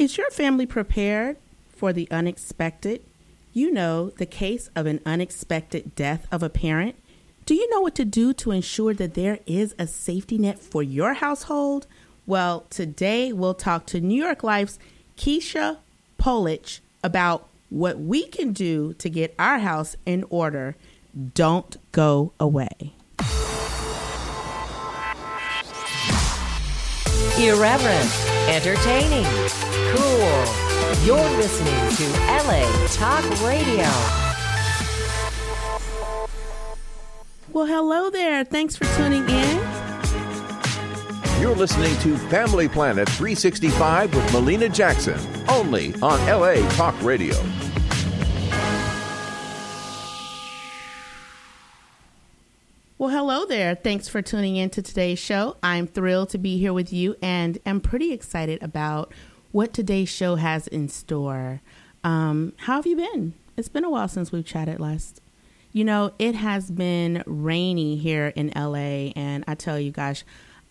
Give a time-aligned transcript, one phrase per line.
[0.00, 1.36] Is your family prepared
[1.68, 3.04] for the unexpected?
[3.52, 6.96] You know, the case of an unexpected death of a parent.
[7.44, 10.82] Do you know what to do to ensure that there is a safety net for
[10.82, 11.86] your household?
[12.24, 14.78] Well, today we'll talk to New York Life's
[15.18, 15.76] Keisha
[16.18, 20.76] Polich about what we can do to get our house in order.
[21.34, 22.94] Don't go away.
[27.38, 28.10] Irreverent,
[28.48, 29.24] entertaining,
[29.96, 30.44] cool.
[31.04, 33.88] You're listening to LA Talk Radio.
[37.52, 38.44] Well, hello there.
[38.44, 39.56] Thanks for tuning in.
[41.40, 47.34] You're listening to Family Planet 365 with Melina Jackson, only on LA Talk Radio.
[52.98, 53.74] Well, hello there.
[53.74, 55.56] Thanks for tuning in to today's show.
[55.62, 59.14] I'm thrilled to be here with you and am pretty excited about
[59.52, 61.60] what today's show has in store.
[62.04, 63.34] Um, how have you been?
[63.56, 65.20] It's been a while since we've chatted last.
[65.72, 70.24] You know, it has been rainy here in LA, and I tell you, gosh,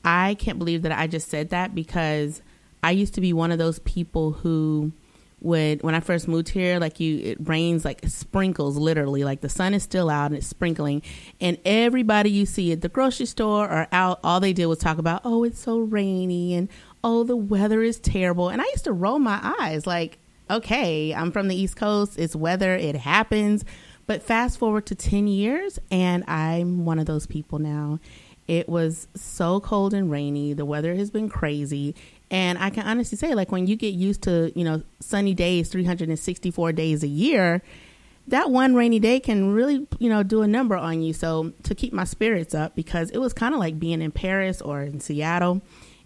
[0.03, 2.41] I can't believe that I just said that because
[2.83, 4.91] I used to be one of those people who
[5.41, 9.23] would when I first moved here, like you, it rains like sprinkles, literally.
[9.23, 11.01] Like the sun is still out and it's sprinkling,
[11.39, 14.97] and everybody you see at the grocery store or out, all they did was talk
[14.97, 16.69] about, oh, it's so rainy and
[17.03, 18.49] oh, the weather is terrible.
[18.49, 20.19] And I used to roll my eyes, like,
[20.49, 23.63] okay, I'm from the East Coast, it's weather, it happens.
[24.07, 27.99] But fast forward to 10 years, and I'm one of those people now.
[28.47, 30.53] It was so cold and rainy.
[30.53, 31.93] The weather has been crazy.
[32.31, 35.69] And I can honestly say, like, when you get used to, you know, sunny days,
[35.69, 37.61] 364 days a year,
[38.27, 41.13] that one rainy day can really, you know, do a number on you.
[41.13, 44.61] So to keep my spirits up, because it was kind of like being in Paris
[44.61, 45.61] or in Seattle,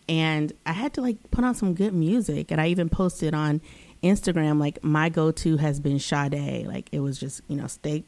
[0.07, 2.51] and I had to like put on some good music.
[2.51, 3.61] And I even posted on
[4.03, 6.67] Instagram, like, my go to has been Sade.
[6.67, 8.03] Like, it was just, you know, stay,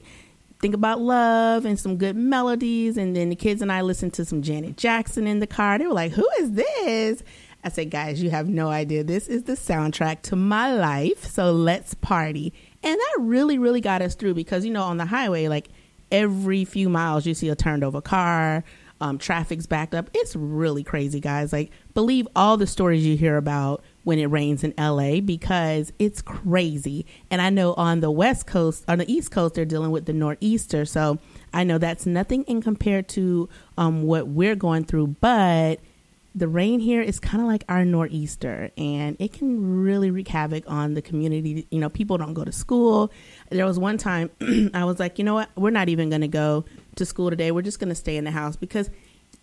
[0.59, 2.97] think about love and some good melodies.
[2.97, 5.77] And then the kids and I listened to some Janet Jackson in the car.
[5.77, 7.23] They were like, who is this?
[7.63, 9.03] I said, guys, you have no idea.
[9.03, 11.25] This is the soundtrack to my life.
[11.25, 12.53] So let's party.
[12.83, 15.69] And that really, really got us through because, you know, on the highway, like
[16.11, 18.63] every few miles, you see a turned over car,
[19.01, 20.09] um, traffic's backed up.
[20.13, 21.51] It's really crazy, guys.
[21.51, 26.21] Like, believe all the stories you hear about when it rains in LA because it's
[26.21, 27.05] crazy.
[27.29, 30.13] And I know on the West Coast, on the East Coast, they're dealing with the
[30.13, 30.85] Nor'easter.
[30.85, 31.19] So
[31.53, 35.79] I know that's nothing in compared to um, what we're going through, but
[36.35, 40.65] the rain here is kind of like our nor'easter and it can really wreak havoc
[40.67, 41.65] on the community.
[41.71, 43.11] You know people don't go to school.
[43.49, 44.29] There was one time
[44.73, 45.49] i was like you know what?
[45.55, 46.65] We're not even going to go
[46.97, 47.51] to school today.
[47.51, 48.89] We're just going to stay in the house because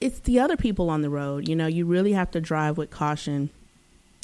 [0.00, 1.48] it's the other people on the road.
[1.48, 3.48] You know you really have to drive with caution.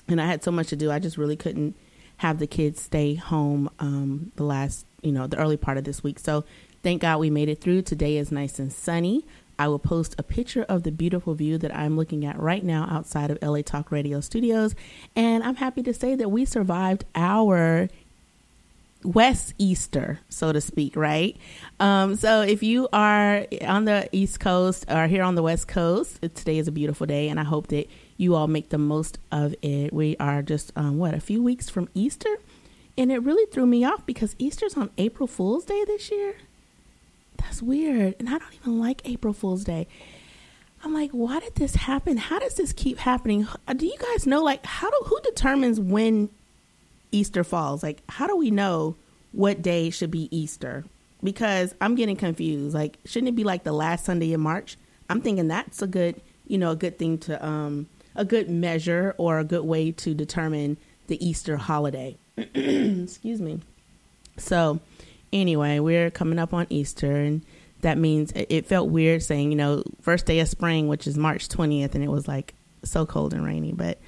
[0.07, 1.75] And i had so much to do i just really couldn't
[2.19, 6.03] have the kids stay home um, the last you know the early part of this
[6.03, 6.19] week.
[6.19, 6.45] So
[6.83, 7.83] thank god we made it through.
[7.83, 9.25] Today is nice and sunny
[9.59, 12.87] I will post a picture of the beautiful view that I'm looking at right now
[12.91, 14.75] outside of LA Talk Radio studios.
[15.17, 17.89] And I'm happy to say that we survived our
[19.05, 21.37] West Easter, so to speak, right?
[21.79, 26.21] Um, so if you are on the East Coast or here on the West Coast,
[26.21, 29.55] today is a beautiful day, and I hope that you all make the most of
[29.63, 29.93] it.
[29.93, 32.39] We are just, um, what, a few weeks from Easter?
[32.97, 36.35] And it really threw me off because Easter's on April Fool's Day this year
[37.39, 38.15] that's weird.
[38.19, 39.87] And I don't even like April Fool's Day.
[40.85, 42.17] I'm like, why did this happen?
[42.17, 43.49] How does this keep happening?
[43.77, 46.29] Do you guys know, like, how do, who determines when
[47.11, 47.83] Easter falls?
[47.83, 48.95] Like, how do we know
[49.33, 50.85] what day should be Easter?
[51.23, 52.75] Because I'm getting confused.
[52.75, 54.77] Like, shouldn't it be like the last Sunday in March?
[55.11, 59.15] I'm thinking that's a good, you know, a good thing to, um, a good measure
[59.19, 60.77] or a good way to determine
[61.09, 62.17] the Easter holiday.
[62.37, 63.61] Excuse me.
[64.37, 64.79] So,
[65.33, 67.45] anyway, we're coming up on Easter, and
[67.81, 71.49] that means it felt weird saying, you know, first day of spring, which is March
[71.49, 73.99] 20th, and it was like so cold and rainy, but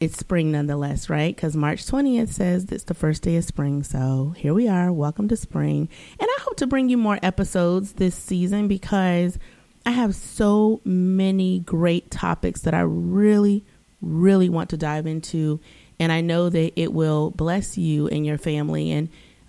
[0.00, 1.34] it's spring nonetheless, right?
[1.34, 3.82] Because March 20th says it's the first day of spring.
[3.82, 4.92] So here we are.
[4.92, 5.88] Welcome to spring.
[6.20, 9.38] And I hope to bring you more episodes this season because
[9.84, 13.64] I have so many great topics that I really,
[14.00, 15.60] really want to dive into.
[15.98, 18.92] And I know that it will bless you and your family.
[18.92, 19.08] And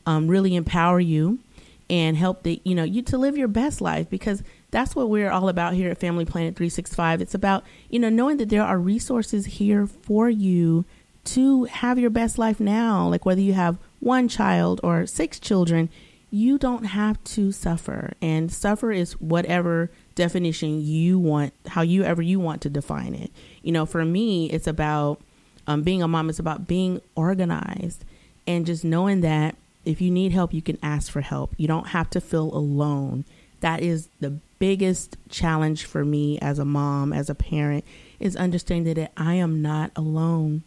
[0.10, 1.38] um, really empower you
[1.88, 4.42] and help the you know you to live your best life because
[4.72, 7.22] that's what we're all about here at Family Planet 365.
[7.22, 10.84] It's about you know knowing that there are resources here for you
[11.26, 13.08] to have your best life now.
[13.08, 15.90] Like whether you have one child or six children,
[16.32, 22.24] you don't have to suffer, and suffer is whatever definition you want, how you ever
[22.24, 23.30] you want to define it.
[23.62, 25.22] You know, for me, it's about
[25.68, 28.06] um, being a mom It's about being organized
[28.48, 29.56] and just knowing that
[29.90, 31.52] if you need help, you can ask for help.
[31.58, 33.26] You don't have to feel alone.
[33.62, 37.84] That is the biggest challenge for me as a mom, as a parent,
[38.20, 40.62] is understanding that I am not alone.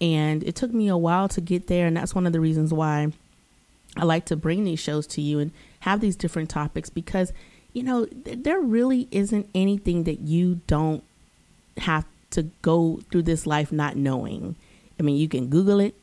[0.00, 1.88] And it took me a while to get there.
[1.88, 3.12] And that's one of the reasons why
[3.96, 7.32] I like to bring these shows to you and have these different topics because,
[7.72, 11.02] you know, th- there really isn't anything that you don't
[11.78, 14.54] have to go through this life not knowing.
[15.00, 15.96] I mean, you can Google it,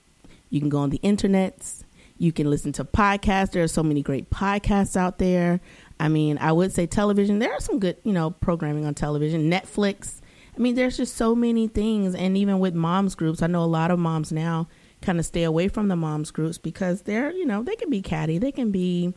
[0.50, 1.85] you can go on the internets,
[2.18, 3.52] you can listen to podcasts.
[3.52, 5.60] There are so many great podcasts out there.
[6.00, 7.40] I mean, I would say television.
[7.40, 9.50] There are some good, you know, programming on television.
[9.50, 10.22] Netflix.
[10.56, 12.16] I mean, there's just so many things.
[12.16, 14.68] And even with moms groups, I know a lot of moms now
[15.02, 18.02] kind of stay away from the moms groups because they're, you know, they can be
[18.02, 18.38] catty.
[18.38, 19.14] They can be,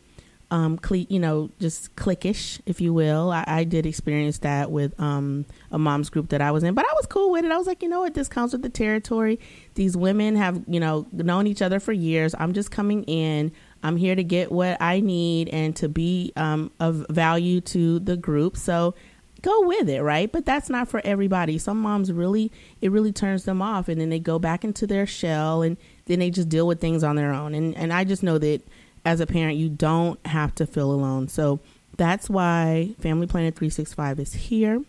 [0.51, 3.31] um, cle- you know, just cliquish, if you will.
[3.31, 6.85] I, I did experience that with um, a mom's group that I was in, but
[6.85, 7.51] I was cool with it.
[7.51, 9.39] I was like, you know what, this comes with the territory.
[9.75, 12.33] These women have, you know, known each other for years.
[12.37, 13.51] I'm just coming in.
[13.83, 18.17] I'm here to get what I need and to be um, of value to the
[18.17, 18.57] group.
[18.57, 18.95] So
[19.41, 20.31] go with it, right?
[20.31, 21.57] But that's not for everybody.
[21.57, 22.51] Some moms really,
[22.81, 26.19] it really turns them off, and then they go back into their shell, and then
[26.19, 27.53] they just deal with things on their own.
[27.53, 28.61] And and I just know that
[29.09, 31.27] as a parent, you don't have to feel alone.
[31.29, 31.59] So
[31.97, 34.83] that's why Family Planet 365 is here.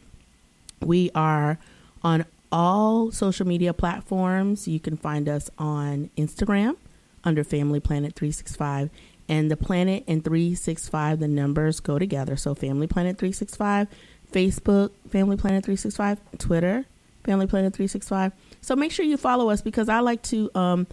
[0.82, 1.58] We are
[2.04, 4.68] on all social media platforms.
[4.68, 6.76] You can find us on Instagram
[7.24, 8.90] under Family Planet 365.
[9.26, 12.36] And the planet and 365, the numbers go together.
[12.36, 13.88] So Family Planet 365,
[14.30, 16.84] Facebook, Family Planet 365, Twitter,
[17.24, 18.32] Family Planet 365.
[18.60, 20.86] So make sure you follow us because I like to um,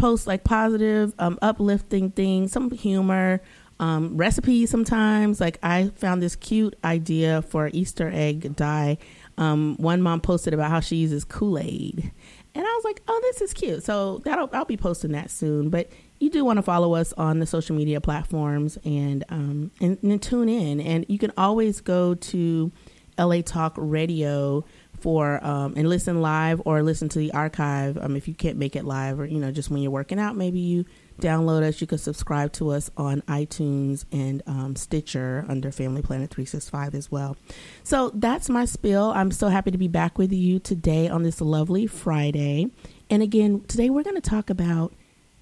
[0.00, 3.40] post like positive, um, uplifting things, some humor,
[3.78, 5.40] um, recipes sometimes.
[5.40, 8.98] Like I found this cute idea for Easter egg dye.
[9.38, 12.12] Um, one mom posted about how she uses Kool Aid,
[12.54, 15.70] and I was like, "Oh, this is cute." So that'll I'll be posting that soon.
[15.70, 19.98] But you do want to follow us on the social media platforms and um, and,
[20.02, 20.80] and tune in.
[20.80, 22.70] And you can always go to
[23.18, 24.64] LA Talk Radio
[25.00, 28.76] for um, and listen live or listen to the archive um, if you can't make
[28.76, 30.84] it live or you know just when you're working out maybe you
[31.20, 31.80] download us.
[31.80, 37.10] You can subscribe to us on itunes and um, stitcher under family planet 365 as
[37.10, 37.36] well.
[37.82, 41.40] So that's my spill i'm so happy to be back with you today on this
[41.40, 42.68] lovely friday.
[43.08, 44.94] And again today we're going to talk about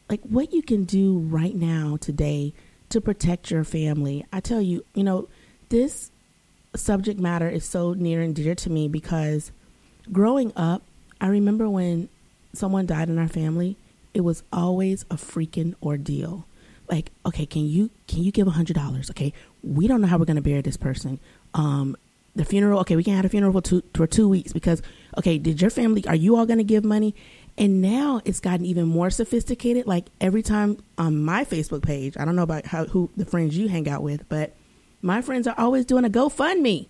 [0.08, 2.54] like what you can do right now today
[2.88, 4.24] to protect your family.
[4.32, 5.28] I tell you you know
[5.68, 6.10] this
[6.74, 9.52] subject matter is so near and dear to me because
[10.10, 10.82] growing up,
[11.20, 12.08] I remember when
[12.52, 13.76] someone died in our family,
[14.14, 16.46] it was always a freaking ordeal.
[16.90, 19.10] Like, okay, can you can you give a hundred dollars?
[19.10, 19.32] Okay,
[19.62, 21.20] we don't know how we're gonna bury this person.
[21.54, 21.96] Um,
[22.34, 24.80] the funeral, okay, we can't have a funeral for two for two weeks because
[25.18, 27.14] okay, did your family are you all gonna give money?
[27.58, 29.86] And now it's gotten even more sophisticated.
[29.86, 33.58] Like every time on my Facebook page, I don't know about how who the friends
[33.58, 34.54] you hang out with, but
[35.02, 36.88] my friends are always doing a GoFundMe.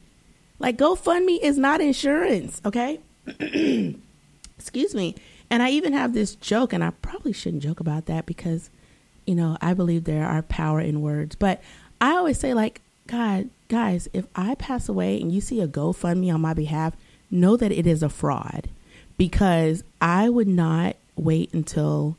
[0.58, 3.00] Like GoFundMe is not insurance, okay?
[4.58, 5.14] Excuse me.
[5.50, 8.70] And I even have this joke, and I probably shouldn't joke about that because,
[9.26, 11.36] you know, I believe there are power in words.
[11.36, 11.62] But
[12.00, 16.32] I always say, like, God, guys, if I pass away and you see a GoFundMe
[16.32, 16.94] on my behalf,
[17.30, 18.68] know that it is a fraud
[19.16, 22.16] because I would not wait until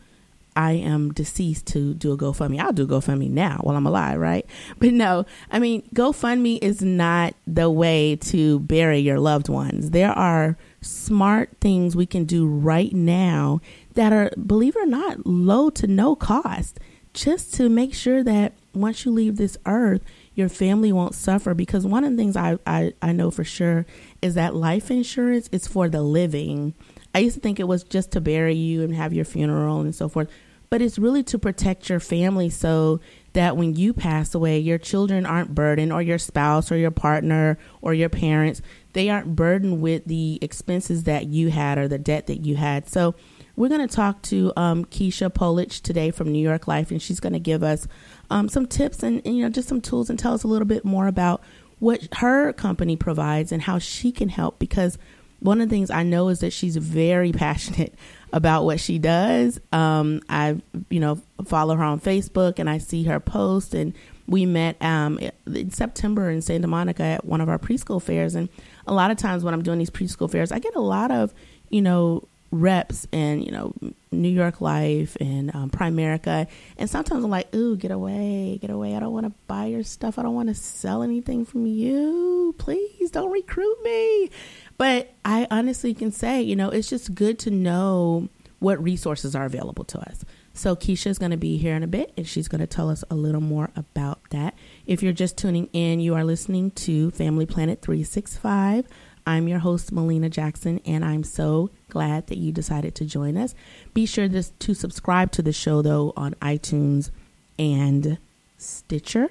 [0.59, 2.59] I am deceased to do a GoFundMe.
[2.59, 4.45] I'll do a GoFundMe now while I'm alive, right?
[4.77, 9.91] But no, I mean, GoFundMe is not the way to bury your loved ones.
[9.91, 13.61] There are smart things we can do right now
[13.93, 16.77] that are, believe it or not, low to no cost
[17.13, 20.01] just to make sure that once you leave this earth,
[20.35, 21.53] your family won't suffer.
[21.53, 23.85] Because one of the things I, I, I know for sure
[24.21, 26.73] is that life insurance is for the living.
[27.15, 29.95] I used to think it was just to bury you and have your funeral and
[29.95, 30.29] so forth
[30.69, 32.99] but it's really to protect your family so
[33.33, 37.57] that when you pass away, your children aren't burdened, or your spouse, or your partner,
[37.81, 38.61] or your parents,
[38.93, 42.87] they aren't burdened with the expenses that you had or the debt that you had.
[42.87, 43.15] So,
[43.59, 47.19] we're going to talk to um, Keisha Polich today from New York Life, and she's
[47.19, 47.89] going to give us
[48.29, 50.65] um, some tips and, and, you know just some tools and tell us a little
[50.65, 51.41] bit more about
[51.79, 54.59] what her company provides and how she can help.
[54.59, 54.97] Because
[55.39, 57.93] one of the things I know is that she's very passionate
[58.31, 59.59] about what she does.
[59.71, 63.73] Um, I, you know, follow her on Facebook and I see her post.
[63.73, 63.93] And
[64.27, 68.35] we met um, in September in Santa Monica at one of our preschool fairs.
[68.35, 68.49] And
[68.87, 71.33] a lot of times when I'm doing these preschool fairs, I get a lot of,
[71.69, 73.73] you know, reps and you know
[74.11, 78.95] New York Life and um, Primerica, and sometimes I'm like, "Ooh, get away, get away!
[78.95, 80.17] I don't want to buy your stuff.
[80.17, 82.55] I don't want to sell anything from you.
[82.57, 84.31] Please don't recruit me."
[84.79, 89.43] But I honestly can say, you know, it's just good to know what resources are
[89.43, 90.23] available to us.
[90.53, 92.89] So Keisha is going to be here in a bit and she's going to tell
[92.89, 94.55] us a little more about that.
[94.87, 98.87] If you're just tuning in, you are listening to Family Planet 365.
[99.27, 103.53] I'm your host, Melina Jackson, and I'm so glad that you decided to join us.
[103.93, 107.11] Be sure to, to subscribe to the show, though, on iTunes
[107.59, 108.17] and
[108.57, 109.29] Stitcher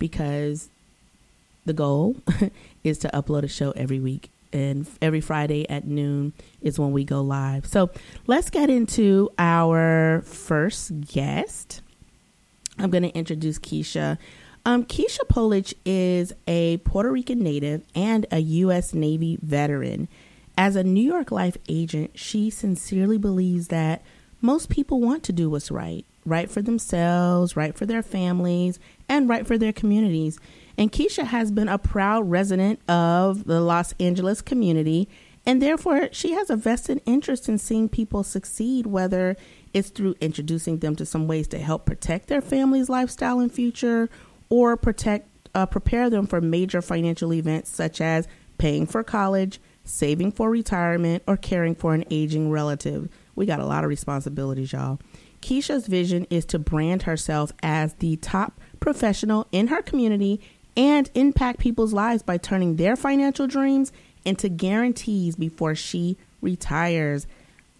[0.00, 0.68] because
[1.64, 2.16] the goal
[2.84, 7.04] is to upload a show every week and every Friday at noon is when we
[7.04, 7.66] go live.
[7.66, 7.90] So
[8.26, 11.82] let's get into our first guest.
[12.78, 14.18] I'm going to introduce Keisha.
[14.64, 18.92] Um, Keisha Polich is a Puerto Rican native and a U.S.
[18.94, 20.08] Navy veteran.
[20.58, 24.02] As a New York Life agent, she sincerely believes that
[24.42, 28.78] most people want to do what's right right for themselves, right for their families,
[29.08, 30.38] and right for their communities.
[30.80, 35.10] And Keisha has been a proud resident of the Los Angeles community,
[35.44, 39.36] and therefore she has a vested interest in seeing people succeed, whether
[39.74, 44.08] it's through introducing them to some ways to help protect their family's lifestyle and future,
[44.48, 50.32] or protect uh, prepare them for major financial events such as paying for college, saving
[50.32, 53.10] for retirement, or caring for an aging relative.
[53.34, 54.98] We got a lot of responsibilities, y'all.
[55.42, 60.40] Keisha's vision is to brand herself as the top professional in her community
[60.76, 63.92] and impact people's lives by turning their financial dreams
[64.24, 67.26] into guarantees before she retires.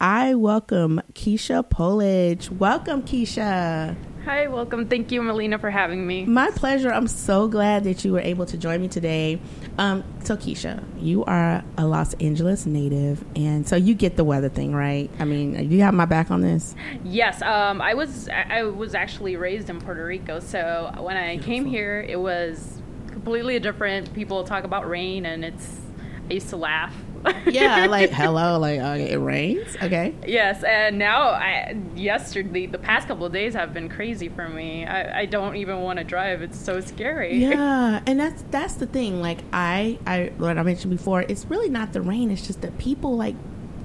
[0.03, 2.49] I welcome Keisha Polich.
[2.51, 3.95] Welcome, Keisha.
[4.25, 4.87] Hi, welcome.
[4.87, 6.25] Thank you, Melina, for having me.
[6.25, 6.91] My pleasure.
[6.91, 9.41] I'm so glad that you were able to join me today.
[9.77, 14.49] Um, so, Keisha, you are a Los Angeles native, and so you get the weather
[14.49, 15.11] thing, right?
[15.19, 16.75] I mean, you have my back on this?
[17.05, 18.29] Yes, um, I was.
[18.29, 21.47] I was actually raised in Puerto Rico, so when I Beautiful.
[21.53, 22.80] came here, it was
[23.21, 24.13] completely different.
[24.15, 25.81] People talk about rain, and it's.
[26.29, 26.95] I used to laugh
[27.47, 29.77] yeah, like hello, like okay, it rains.
[29.83, 30.15] Okay.
[30.27, 34.87] Yes, and now I yesterday the past couple of days have been crazy for me.
[34.87, 36.41] I, I don't even want to drive.
[36.41, 37.37] It's so scary.
[37.37, 39.21] Yeah, and that's that's the thing.
[39.21, 42.31] Like I I what I mentioned before, it's really not the rain.
[42.31, 43.37] It's just that people like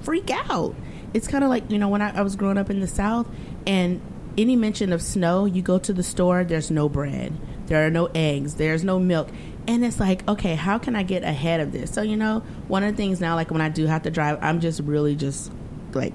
[0.01, 0.73] freak out.
[1.13, 3.27] It's kind of like you know when I, I was growing up in the South,
[3.67, 3.99] and
[4.37, 7.33] any mention of snow, you go to the store, there's no bread,
[7.67, 9.29] there are no eggs, there's no milk.
[9.67, 11.91] And it's like okay how can i get ahead of this?
[11.91, 14.37] So you know one of the things now like when i do have to drive
[14.41, 15.51] i'm just really just
[15.93, 16.13] like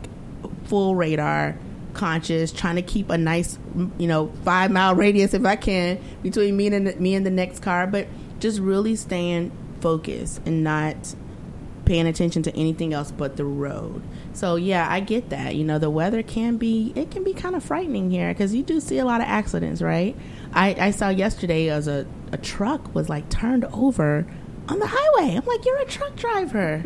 [0.66, 1.56] full radar
[1.92, 3.58] conscious trying to keep a nice
[3.98, 7.30] you know five mile radius if i can between me and the, me and the
[7.30, 8.06] next car but
[8.38, 11.14] just really staying focused and not
[11.90, 15.78] paying attention to anything else but the road so yeah i get that you know
[15.78, 18.98] the weather can be it can be kind of frightening here because you do see
[18.98, 20.16] a lot of accidents right
[20.52, 24.26] I, I saw yesterday as a, a truck was like turned over
[24.68, 25.36] on the highway.
[25.36, 26.84] I'm like, you're a truck driver.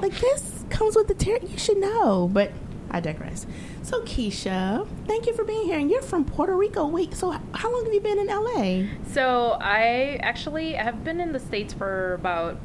[0.00, 2.28] Like this comes with the ter- you should know.
[2.32, 2.52] But
[2.90, 3.46] I digress.
[3.82, 5.78] So Keisha, thank you for being here.
[5.78, 6.86] And you're from Puerto Rico.
[6.86, 8.88] Wait, so how long have you been in LA?
[9.12, 12.58] So I actually have been in the states for about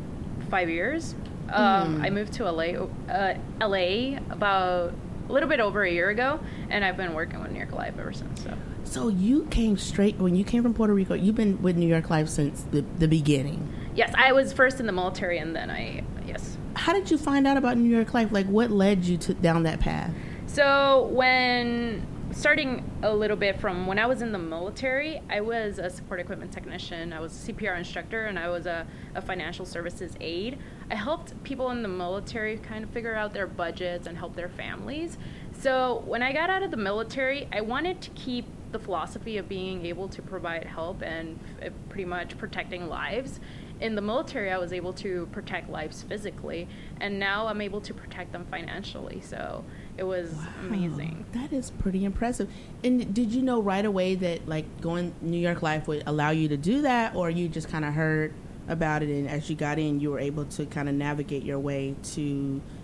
[0.50, 1.16] five years.
[1.52, 2.06] Um, mm.
[2.06, 4.94] I moved to LA, uh, LA about
[5.28, 6.40] a little bit over a year ago,
[6.70, 8.44] and I've been working with New York Life ever since.
[8.44, 8.58] So
[8.90, 11.14] so you came straight when you came from Puerto Rico.
[11.14, 13.72] You've been with New York Life since the, the beginning.
[13.94, 16.58] Yes, I was first in the military, and then I yes.
[16.76, 18.32] How did you find out about New York Life?
[18.32, 20.12] Like, what led you to down that path?
[20.48, 25.78] So when starting a little bit from when I was in the military, I was
[25.78, 27.14] a support equipment technician.
[27.14, 30.58] I was a CPR instructor, and I was a, a financial services aide.
[30.92, 34.50] I helped people in the military kind of figure out their budgets and help their
[34.50, 35.18] families.
[35.60, 39.50] So when I got out of the military, I wanted to keep the philosophy of
[39.50, 43.40] being able to provide help and uh, pretty much protecting lives.
[43.80, 46.68] In the military, I was able to protect lives physically,
[47.00, 49.22] and now I'm able to protect them financially.
[49.22, 49.64] So
[49.98, 51.26] it was wow, amazing.
[51.32, 52.50] That is pretty impressive.
[52.84, 56.48] And did you know right away that like going New York Life would allow you
[56.50, 58.34] to do that, or you just kind of heard
[58.70, 61.60] about it, and as you got in, you were able to kind of navigate your
[61.60, 62.22] way to,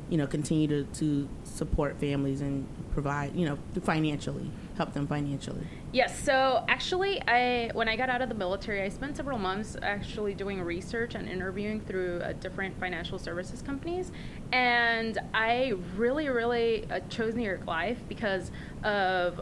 [0.09, 4.51] you know, continue to, to support families and provide, you know, financially?
[4.75, 5.65] help them financially?
[5.91, 6.17] Yes.
[6.19, 10.33] So actually, I when I got out of the military, I spent several months actually
[10.33, 14.11] doing research and interviewing through uh, different financial services companies,
[14.51, 18.51] and I really, really uh, chose New York Life because
[18.83, 19.39] of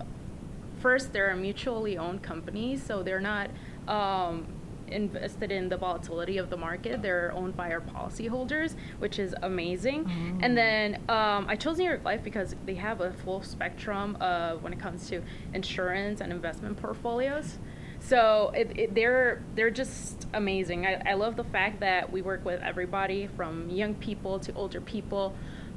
[0.81, 3.49] first they're a mutually owned companies, so they're not.
[3.87, 4.47] Um,
[4.87, 7.01] invested in the volatility of the market.
[7.01, 10.05] They're owned by our policyholders, which is amazing.
[10.07, 10.39] Oh.
[10.41, 14.63] And then um, I chose New York Life because they have a full spectrum of
[14.63, 15.21] when it comes to
[15.53, 17.57] insurance and investment portfolios.
[17.99, 20.85] So it, it, they're they're just amazing.
[20.85, 24.81] I, I love the fact that we work with everybody from young people to older
[24.81, 25.33] people,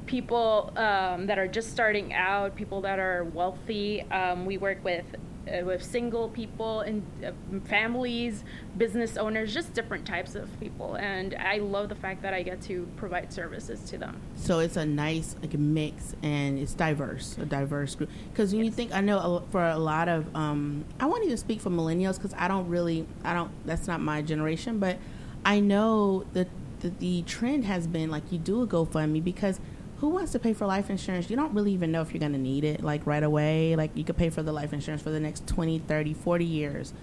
[0.07, 4.01] people um, that are just starting out, people that are wealthy.
[4.11, 5.05] Um, we work with
[5.47, 7.31] uh, with single people and uh,
[7.65, 8.43] families,
[8.77, 10.95] business owners, just different types of people.
[10.95, 14.19] And I love the fact that I get to provide services to them.
[14.35, 18.09] So it's a nice like mix and it's diverse, a diverse group.
[18.31, 18.71] Because when yes.
[18.71, 22.15] you think, I know for a lot of, um, I won't even speak for millennials
[22.15, 24.97] because I don't really, I don't, that's not my generation, but
[25.45, 26.47] I know that
[26.79, 29.59] the, the trend has been like you do a GoFundMe because–
[29.99, 31.29] who wants to pay for life insurance?
[31.29, 33.75] You don't really even know if you're going to need it like right away.
[33.75, 36.93] Like you could pay for the life insurance for the next 20, 30, 40 years.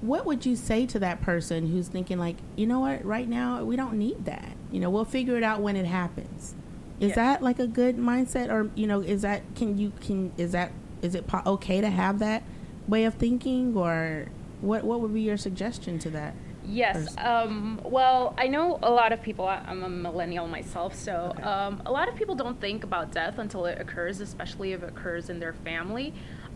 [0.00, 3.62] What would you say to that person who's thinking like, you know what, right now
[3.62, 4.56] we don't need that.
[4.72, 6.54] You know, we'll figure it out when it happens.
[6.98, 7.16] Is yeah.
[7.16, 10.72] that like a good mindset or, you know, is that can you can is that
[11.02, 12.42] is it po- okay to have that
[12.88, 14.26] way of thinking or
[14.60, 16.34] what what would be your suggestion to that?
[16.66, 17.14] Yes.
[17.18, 19.46] Um, well, I know a lot of people.
[19.46, 21.42] I'm a millennial myself, so okay.
[21.42, 24.88] um, a lot of people don't think about death until it occurs, especially if it
[24.90, 26.12] occurs in their family.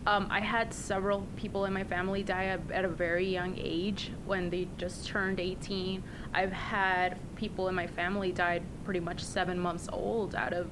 [0.07, 4.51] Um, I had several people in my family die at, a very young age when
[4.51, 6.03] they just turned 18.
[6.31, 10.69] I've had people in my family died pretty much seven months old out of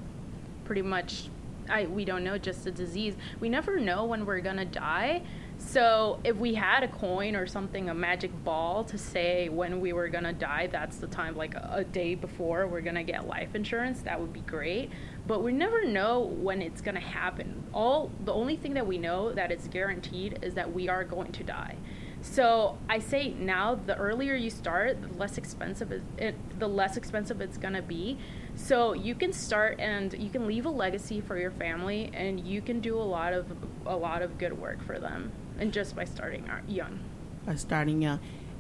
[0.65, 1.29] pretty much
[1.69, 3.15] I we don't know just a disease.
[3.39, 5.23] We never know when we're gonna die.
[5.65, 9.91] So if we had a coin or something, a magic ball to say when we
[9.91, 14.01] were gonna die, that's the time, like a, day before we're gonna get life insurance,
[14.01, 14.91] that would be great.
[15.25, 17.63] But we never know when it's gonna happen.
[17.73, 21.31] All the only thing that we know that is guaranteed is that we are going
[21.31, 21.77] to die.
[22.21, 26.97] So I say now, the earlier you start, the less expensive it, it, the less
[26.97, 28.17] expensive it's gonna be.
[28.55, 32.61] So you can start and you can leave a legacy for your family, and you
[32.61, 33.47] can do a lot of
[33.85, 36.99] a lot of good work for them and just by starting young.
[37.45, 38.19] By starting young,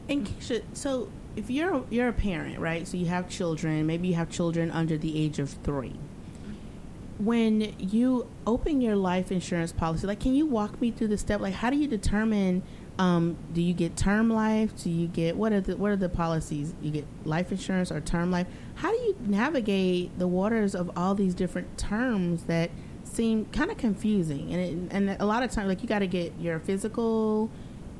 [0.09, 2.87] and Keisha, so if you're you're a parent, right?
[2.87, 3.85] So you have children.
[3.85, 5.95] Maybe you have children under the age of three.
[7.19, 11.39] When you open your life insurance policy, like, can you walk me through the step?
[11.39, 12.63] Like, how do you determine?
[12.99, 14.83] Um, do you get term life?
[14.83, 16.73] Do you get what are the what are the policies?
[16.81, 18.47] You get life insurance or term life?
[18.75, 22.69] How do you navigate the waters of all these different terms that
[23.13, 26.07] seem kind of confusing, and it, and a lot of times, like you got to
[26.07, 27.49] get your physical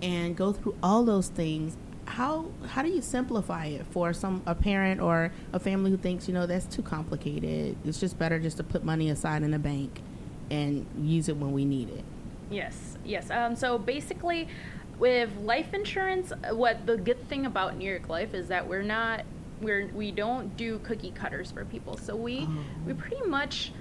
[0.02, 1.78] and go through all those things.
[2.06, 6.28] How how do you simplify it for some a parent or a family who thinks
[6.28, 7.78] you know that's too complicated?
[7.86, 10.02] It's just better just to put money aside in a bank
[10.52, 12.04] and use it when we need it.
[12.52, 13.32] Yes, yes.
[13.32, 14.48] Um, so basically,
[15.00, 19.24] with life insurance, what the good thing about New York Life is that we're not
[19.62, 21.98] we're we don't do cookie cutters for people.
[21.98, 22.58] So we oh.
[22.86, 23.72] we pretty much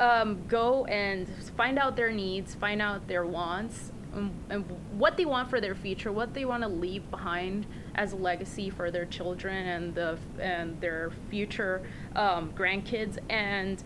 [0.00, 5.24] um, go and find out their needs, find out their wants, and, and what they
[5.24, 9.04] want for their future, what they want to leave behind as a legacy for their
[9.04, 11.82] children and the and their future
[12.16, 13.18] um, grandkids.
[13.28, 13.82] And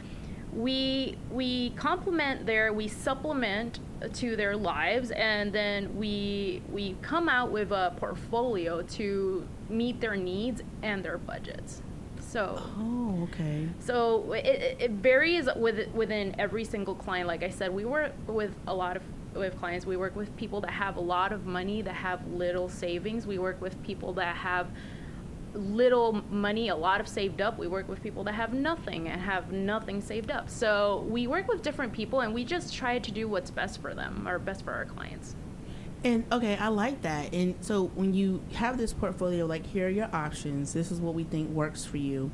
[0.52, 3.80] we we complement their, we supplement
[4.14, 10.16] to their lives, and then we we come out with a portfolio to meet their
[10.16, 11.82] needs and their budgets.
[12.28, 12.60] So.
[12.78, 13.66] Oh, okay.
[13.80, 17.26] So it, it varies with, within every single client.
[17.26, 19.02] Like I said, we work with a lot of
[19.34, 19.86] with clients.
[19.86, 23.26] We work with people that have a lot of money, that have little savings.
[23.26, 24.68] We work with people that have
[25.54, 27.58] little money, a lot of saved up.
[27.58, 30.50] We work with people that have nothing and have nothing saved up.
[30.50, 33.94] So we work with different people and we just try to do what's best for
[33.94, 35.34] them or best for our clients.
[36.04, 37.34] And okay, I like that.
[37.34, 40.72] And so when you have this portfolio, like here are your options.
[40.72, 42.30] This is what we think works for you.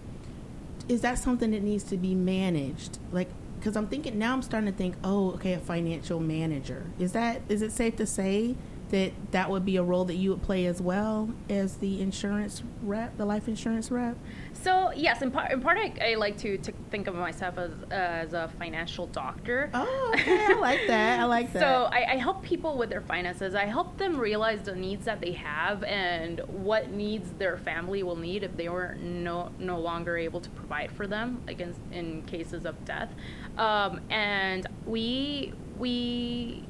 [0.88, 2.98] Is that something that needs to be managed?
[3.10, 6.84] Like, because I'm thinking now, I'm starting to think, oh, okay, a financial manager.
[6.98, 8.54] Is that is it safe to say
[8.94, 12.62] that that would be a role that you would play as well as the insurance
[12.80, 14.16] rep, the life insurance rep?
[14.52, 17.72] So yes, in part, in part I, I like to, to think of myself as,
[17.72, 19.68] uh, as a financial doctor.
[19.74, 20.46] Oh, okay.
[20.46, 21.18] I like that.
[21.18, 21.60] I like that.
[21.60, 23.56] So I, I, help people with their finances.
[23.56, 28.14] I help them realize the needs that they have and what needs their family will
[28.14, 32.64] need if they were no no longer able to provide for them, against in cases
[32.64, 33.10] of death.
[33.58, 36.64] Um, and we we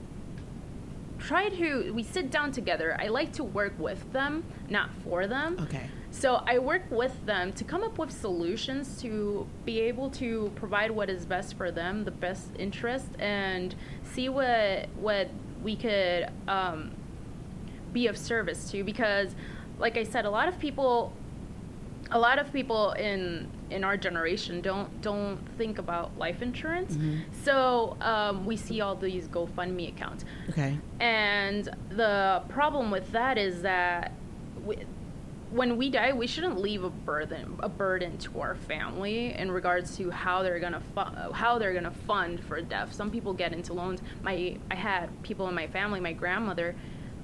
[1.27, 2.97] try to we sit down together.
[3.01, 5.59] I like to work with them, not for them.
[5.61, 5.89] Okay.
[6.11, 10.91] So I work with them to come up with solutions to be able to provide
[10.91, 15.29] what is best for them, the best interest, and see what what
[15.63, 16.93] we could um,
[17.93, 18.85] be of service to.
[18.85, 19.35] Because,
[19.79, 21.13] like I said, a lot of people,
[22.11, 26.96] a lot of people in in our generation don't don't think about life insurance.
[27.42, 30.24] So um, we see all these GoFundMe accounts.
[30.50, 30.79] Okay.
[31.00, 34.12] And the problem with that is that
[34.64, 34.77] we,
[35.50, 39.96] when we die, we shouldn't leave a burden a burden to our family in regards
[39.96, 42.92] to how they're gonna fu- how they're gonna fund for death.
[42.92, 44.00] Some people get into loans.
[44.22, 46.00] My I had people in my family.
[46.00, 46.74] My grandmother,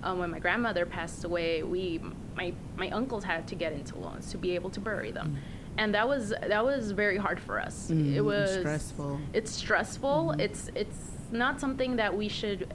[0.02, 2.00] um, when my grandmother passed away, we
[2.36, 5.36] my my uncles had to get into loans to be able to bury them.
[5.80, 7.90] And that was that was very hard for us.
[7.90, 9.18] Mm, it was stressful.
[9.32, 10.32] It's stressful.
[10.38, 10.98] It's it's
[11.32, 12.72] not something that we should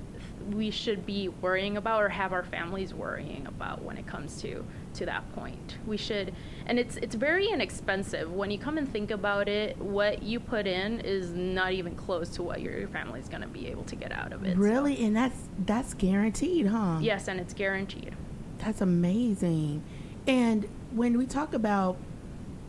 [0.52, 4.66] we should be worrying about or have our families worrying about when it comes to
[4.96, 5.78] to that point.
[5.86, 6.34] We should
[6.66, 9.78] and it's it's very inexpensive when you come and think about it.
[9.78, 13.68] What you put in is not even close to what your family's going to be
[13.68, 14.54] able to get out of it.
[14.56, 15.06] So- Really?
[15.06, 16.98] And that's that's guaranteed, huh?
[17.02, 18.16] yes, and it's guaranteed.
[18.58, 19.84] That's amazing.
[20.26, 21.98] And when we talk about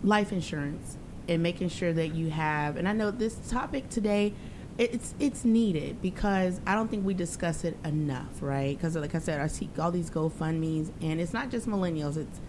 [0.06, 0.96] life insurance
[1.28, 4.32] and making sure that you have, and I know this topic today,
[4.78, 8.76] it's it's needed because I don't think we discuss it enough, right?
[8.76, 12.40] Because like I said, I see all these GoFundmes, and it's not just millennials; it's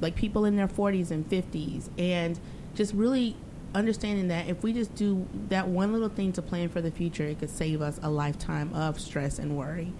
[0.00, 2.38] like people in their 40s and 50s, and
[2.74, 3.36] just really
[3.74, 7.24] understanding that if we just do that one little thing to plan for the future,
[7.24, 9.92] it could save us a lifetime of stress and worry.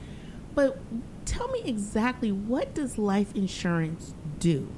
[0.54, 0.78] But
[1.24, 4.68] tell me exactly what does life insurance do?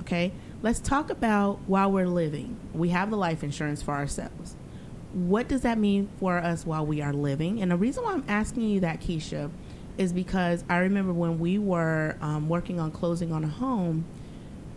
[0.00, 0.32] Okay?
[0.60, 2.56] Let's talk about while we're living.
[2.74, 4.56] We have the life insurance for ourselves.
[5.12, 7.62] What does that mean for us while we are living?
[7.62, 9.52] And the reason why I'm asking you that, Keisha,
[9.98, 14.04] is because I remember when we were um, working on closing on a home,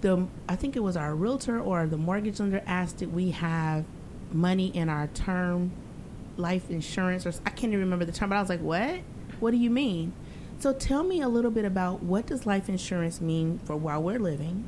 [0.02, 3.84] the I think it was our realtor or the mortgage lender asked that we have
[4.32, 5.72] money in our term
[6.38, 9.00] life insurance or I can't even remember the term, but I was like, "What?
[9.40, 10.14] What do you mean?"
[10.60, 14.20] So tell me a little bit about what does life insurance mean for while we're
[14.20, 14.68] living,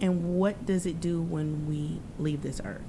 [0.00, 2.82] and what does it do when we leave this earth?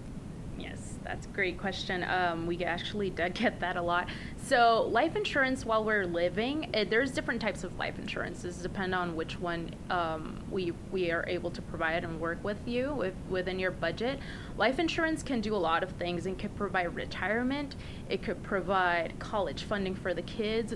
[0.57, 2.03] Yes, that's a great question.
[2.03, 4.07] Um, we actually did get that a lot.
[4.37, 8.57] So, life insurance while we're living, eh, there's different types of life insurances.
[8.57, 12.93] Depend on which one um, we we are able to provide and work with you
[12.93, 14.19] with, within your budget.
[14.57, 16.25] Life insurance can do a lot of things.
[16.25, 17.75] and could provide retirement.
[18.09, 20.75] It could provide college funding for the kids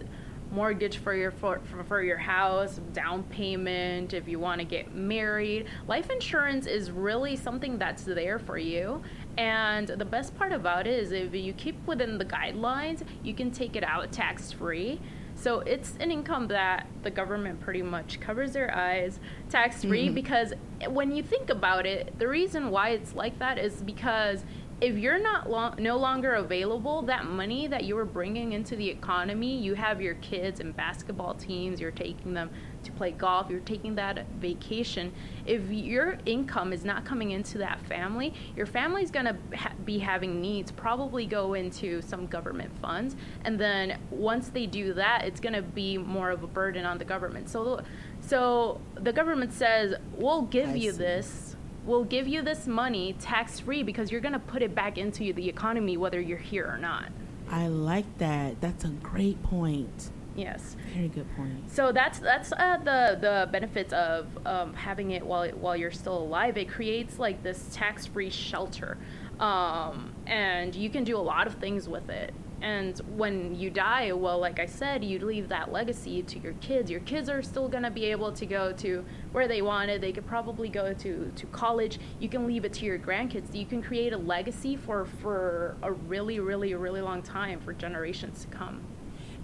[0.55, 5.67] mortgage for your for, for, your house, down payment, if you want to get married.
[5.87, 9.01] Life insurance is really something that's there for you.
[9.37, 13.51] And the best part about it is if you keep within the guidelines, you can
[13.51, 15.01] take it out tax free.
[15.35, 20.15] So it's an income that the government pretty much covers their eyes tax free mm-hmm.
[20.15, 20.53] because
[20.87, 24.45] when you think about it, the reason why it's like that is because
[24.81, 28.89] if you're not long, no longer available, that money that you were bringing into the
[28.89, 32.49] economy, you have your kids in basketball teams, you're taking them
[32.83, 35.13] to play golf, you're taking that vacation.
[35.45, 39.97] If your income is not coming into that family, your family's going to ha- be
[39.97, 43.15] having needs probably go into some government funds.
[43.45, 46.97] And then once they do that, it's going to be more of a burden on
[46.97, 47.49] the government.
[47.49, 47.81] So,
[48.19, 50.97] so the government says, we'll give I you see.
[50.97, 51.44] this
[51.85, 55.33] will give you this money tax free because you're going to put it back into
[55.33, 57.09] the economy whether you're here or not.
[57.49, 58.59] I like that.
[58.59, 60.09] That's a great point.
[60.35, 60.75] Yes.
[60.93, 61.71] Very good point.
[61.71, 66.17] So that's that's uh, the the benefits of um, having it while while you're still
[66.17, 66.57] alive.
[66.57, 68.97] It creates like this tax free shelter,
[69.39, 72.33] um, and you can do a lot of things with it.
[72.65, 76.89] And when you die, well, like I said, you leave that legacy to your kids.
[76.89, 80.01] Your kids are still gonna be able to go to where they wanted.
[80.01, 81.99] They could probably go to to college.
[82.19, 83.53] You can leave it to your grandkids.
[83.53, 88.41] You can create a legacy for for a really, really, really long time for generations
[88.41, 88.81] to come.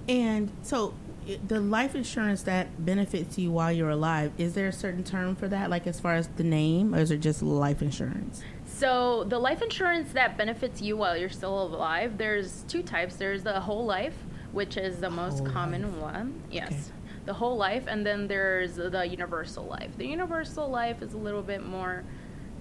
[0.09, 0.95] And so,
[1.47, 5.47] the life insurance that benefits you while you're alive, is there a certain term for
[5.47, 8.41] that, like as far as the name, or is it just life insurance?
[8.81, 13.15] So the life insurance that benefits you while you're still alive, there's two types.
[13.15, 14.15] There's the whole life,
[14.53, 16.41] which is the most Whole common one.
[16.49, 16.71] Yes.
[16.71, 16.81] Okay.
[17.27, 19.95] The whole life and then there's the universal life.
[19.99, 22.03] The universal life is a little bit more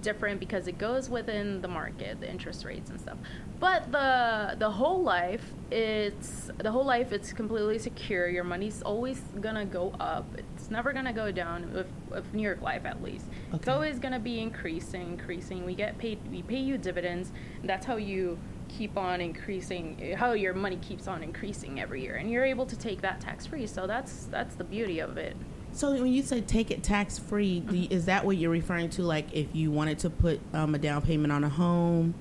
[0.03, 3.17] different because it goes within the market, the interest rates and stuff.
[3.59, 7.13] But the the whole life, it's the whole life.
[7.13, 8.29] It's completely secure.
[8.29, 10.27] Your money's always gonna go up.
[10.71, 11.73] It's never gonna go down.
[11.75, 15.67] With, with New York Life, at least, it's always gonna be increasing, increasing.
[15.67, 16.21] We get paid.
[16.31, 17.33] We pay you dividends.
[17.61, 20.15] And that's how you keep on increasing.
[20.17, 23.47] How your money keeps on increasing every year, and you're able to take that tax
[23.47, 23.67] free.
[23.67, 25.37] So that's that's the beauty of it.
[25.73, 29.03] So when you say take it tax free, is that what you're referring to?
[29.03, 32.15] Like if you wanted to put um, a down payment on a home.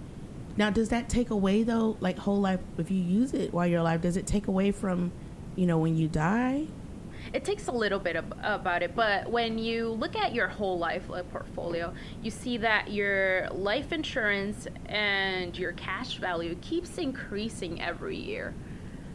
[0.58, 2.62] Now, does that take away though, like whole life?
[2.80, 5.12] If you use it while you're alive, does it take away from,
[5.56, 6.66] you know, when you die?
[7.34, 8.96] It takes a little bit of, about it.
[8.96, 13.92] But when you look at your whole life uh, portfolio, you see that your life
[13.92, 18.54] insurance and your cash value keeps increasing every year.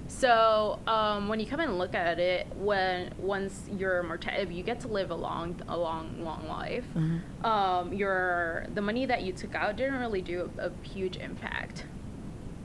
[0.06, 4.62] So um, when you come and look at it, when once you're morta- if you
[4.62, 7.46] get to live a long, a long, long life, Mm-hmm.
[7.46, 11.84] um, your the money that you took out didn't really do a, a huge impact.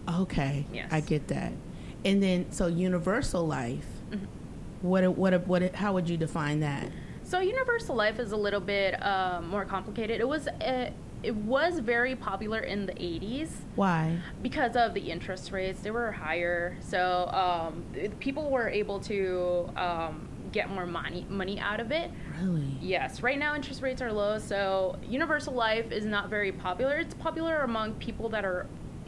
[0.09, 0.65] Okay.
[0.73, 0.89] Yes.
[0.91, 1.53] I get that.
[2.03, 3.85] And then, so universal life.
[4.81, 5.17] What?
[5.17, 5.47] What?
[5.47, 5.75] What?
[5.75, 6.89] How would you define that?
[7.23, 10.19] So universal life is a little bit uh, more complicated.
[10.19, 14.17] It was uh, it was very popular in the 80s Why?
[14.41, 15.81] because of the interest rates.
[15.81, 17.83] They were higher, so um,
[18.19, 22.09] people were able to um, get more money money out of it.
[22.41, 22.77] Really?
[22.81, 26.97] Yes, right now interest rates are low, so universal life is not very popular.
[26.97, 28.65] It's popular among people that are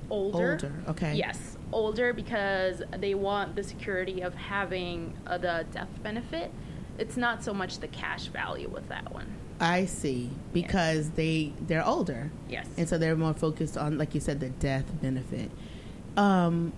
[0.10, 0.52] older.
[0.52, 1.16] Older, okay.
[1.16, 6.52] Yes, older because they want the security of having uh, the death benefit.
[6.98, 9.36] It's not so much the cash value with that one.
[9.60, 10.30] I see.
[10.54, 12.32] Because they they're older.
[12.50, 12.68] Yes.
[12.78, 15.52] And so they're more focused on, like you said, the death benefit.
[16.18, 16.74] Um,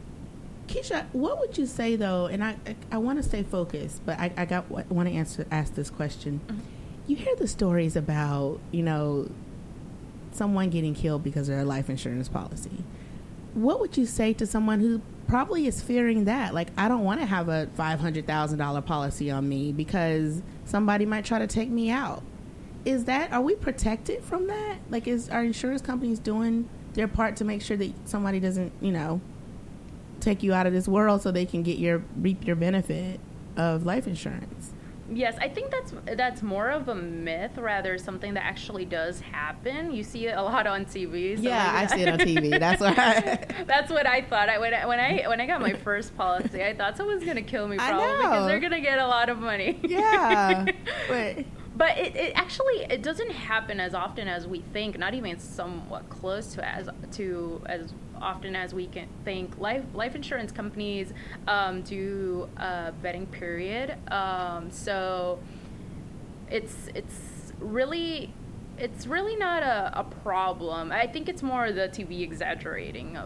[0.68, 2.28] Keisha, what would you say though?
[2.28, 5.48] And I I, I want to stay focused, but I, I got want to answer
[5.52, 6.42] ask this question.
[7.08, 9.30] You hear the stories about you know
[10.32, 12.84] someone getting killed because of their life insurance policy.
[13.54, 16.54] What would you say to someone who probably is fearing that?
[16.54, 20.42] Like, I don't want to have a five hundred thousand dollar policy on me because
[20.66, 22.24] somebody might try to take me out.
[22.86, 24.78] Is that are we protected from that?
[24.90, 28.92] Like is our insurance companies doing their part to make sure that somebody doesn't you
[28.92, 29.22] know
[30.20, 33.20] take you out of this world so they can get your reap your benefit
[33.58, 34.73] of life insurance
[35.12, 39.92] Yes, I think that's that's more of a myth rather something that actually does happen.
[39.92, 41.36] You see it a lot on TV.
[41.36, 44.48] so yeah i see it on tv that's why That's what I thought.
[44.50, 47.42] I when I when I when I got my first policy, I thought someone's gonna
[47.42, 48.22] kill me I probably know.
[48.30, 49.80] because they're gonna get a lot of money.
[49.84, 50.66] yeah
[51.10, 54.98] but But it, it actually it doesn't happen as often as we think.
[54.98, 59.58] Not even somewhat close to as to as often as we can think.
[59.58, 61.14] Life life insurance companies
[61.48, 65.40] um, do a betting period, um, so
[66.50, 68.34] it's it's really
[68.78, 70.92] it's really not a, a problem.
[70.92, 73.18] I think it's more the TV exaggerating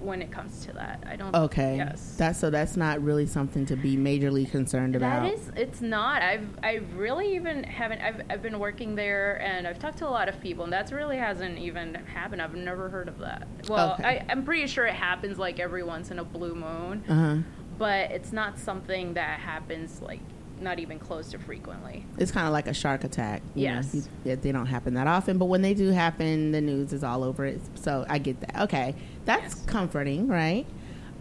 [0.00, 1.02] when it comes to that.
[1.06, 1.34] I don't.
[1.34, 2.14] okay Yes.
[2.16, 6.22] that's so that's not really something to be majorly concerned about That is, it's not.
[6.22, 8.00] I've, I've really even haven't.
[8.00, 10.92] I've, I've been working there, and I've talked to a lot of people, and that's
[10.92, 12.40] really hasn't even happened.
[12.40, 13.48] I've never heard of that.
[13.68, 14.04] Well, Okay.
[14.04, 17.36] I, I'm pretty sure it happens like every once in a blue moon, uh-huh
[17.78, 20.18] but it's not something that happens like
[20.60, 22.04] not even close to frequently.
[22.18, 23.40] it's kind of like a shark attack.
[23.54, 23.74] you know.
[23.74, 23.94] Yes.
[23.94, 27.04] You- yeah, they don't happen that often, but when they do happen, the news is
[27.04, 27.60] all over it.
[27.76, 28.62] So I get that.
[28.62, 28.96] Okay,
[29.28, 29.64] that's Yes.
[29.66, 30.66] comforting, right?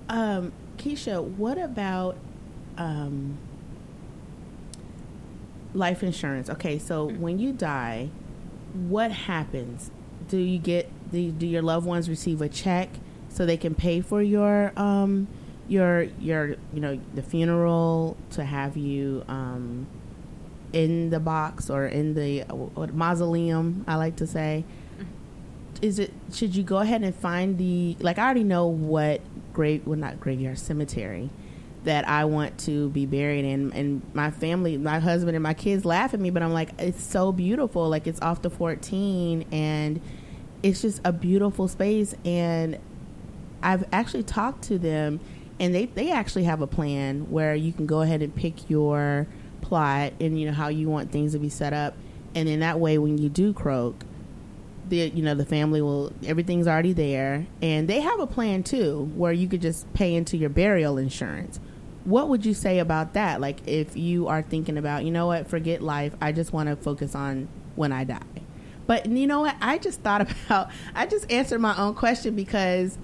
[0.10, 2.15] Um, Keisha, what about
[2.78, 3.38] um,
[5.74, 6.50] life insurance?
[6.50, 7.22] Okay, so Mm-hmm.
[7.22, 8.10] when you die,
[8.74, 9.91] what happens?
[10.30, 12.89] Do you get do, do your loved ones receive a check
[13.30, 15.28] so they can pay for your um,
[15.67, 19.88] your your you know the funeral to have you um,
[20.74, 24.65] in the box or in the uh, mausoleum I like to say
[25.82, 29.22] is it should you go ahead and find the like I already know what
[29.54, 31.30] grave well not graveyard cemetery
[31.84, 33.72] that I want to be buried in.
[33.74, 37.04] And my family my husband and my kids laugh at me but I'm like it's
[37.04, 37.90] so beautiful.
[37.90, 40.02] Like it's off the 14 and
[40.63, 42.13] it's just a beautiful space.
[42.26, 42.78] And
[43.63, 45.20] I've actually talked to them
[45.60, 49.28] and they, they actually have a plan where you can go ahead and pick your
[49.62, 51.96] plot and you know how you want things to be set up.
[52.36, 54.04] And then that way when you do croak
[54.89, 57.47] the you know the family will everything's already there.
[57.62, 61.60] And they have a plan too where you could just pay into your burial insurance.
[62.04, 63.41] What would you say about that?
[63.41, 66.76] Like if you are thinking about you know what forget life i just want to
[66.76, 68.21] focus on when i die.
[68.86, 72.97] But you know what i just thought about i just answered my own question because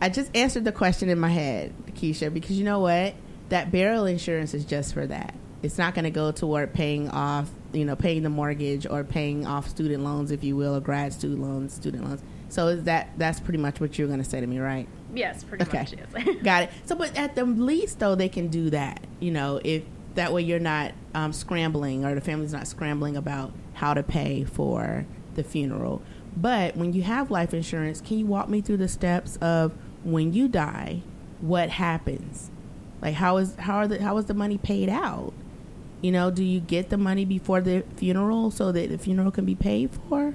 [0.00, 3.14] i just answered the question in my head keisha because you know what?
[3.48, 5.34] That burial insurance is just for that.
[5.62, 9.46] It's not going to go toward paying off you know paying the mortgage or paying
[9.46, 12.22] off student loans if you will or grad student loans student loans.
[12.48, 14.88] So is that that's pretty much what you're going to say to me right?
[15.14, 15.78] Yes, pretty okay.
[15.78, 15.94] much.
[15.94, 16.36] Yes.
[16.42, 16.70] got it.
[16.84, 19.82] So but at the least though they can do that you know if
[20.14, 24.44] that way you're not um, scrambling or the family's not scrambling about how to pay
[24.44, 26.02] for the funeral.
[26.36, 30.32] But when you have life insurance can you walk me through the steps of when
[30.32, 31.02] you die
[31.40, 32.50] what happens?
[33.02, 35.32] Like how is how are the how is the money paid out
[36.06, 39.44] you know do you get the money before the funeral so that the funeral can
[39.44, 40.34] be paid for?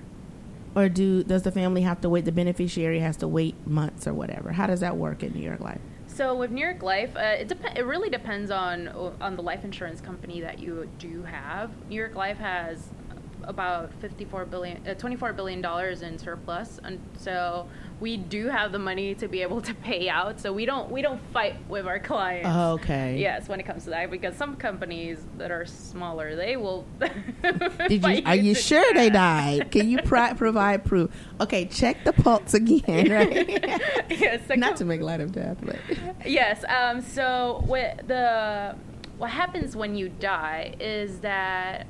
[0.76, 4.14] Or do does the family have to wait the beneficiary has to wait months or
[4.14, 4.52] whatever?
[4.52, 5.82] How does that work in new york life?
[6.08, 8.90] So with New York Life, uh, it dep- it really depends on
[9.22, 11.72] on the life insurance company that you do have.
[11.90, 12.90] New York Life has
[13.44, 17.68] about 54 billion uh, 24 billion dollars in surplus and so
[18.02, 21.02] we do have the money to be able to pay out so we don't we
[21.04, 23.18] don't fight with our clients Oh, okay.
[23.20, 27.92] yes when it comes to that because some companies that are smaller they will Did
[27.92, 29.72] you, fight are you sure they died?
[29.72, 31.12] Can you pri- provide proof?
[31.40, 34.10] Okay, check the pulse again, right?
[34.10, 35.78] yes Not com- to make light of death, but
[36.26, 36.64] yes.
[36.68, 38.76] Um, so what the
[39.18, 41.86] what happens when you die is that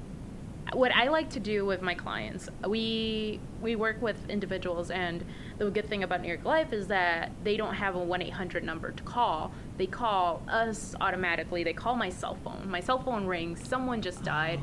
[0.74, 5.24] what I like to do with my clients, we we work with individuals, and
[5.66, 8.34] the good thing about New York Life is that they don't have a one eight
[8.34, 9.52] hundred number to call.
[9.78, 11.64] They call us automatically.
[11.64, 12.68] They call my cell phone.
[12.70, 13.68] My cell phone rings.
[13.68, 14.60] Someone just died.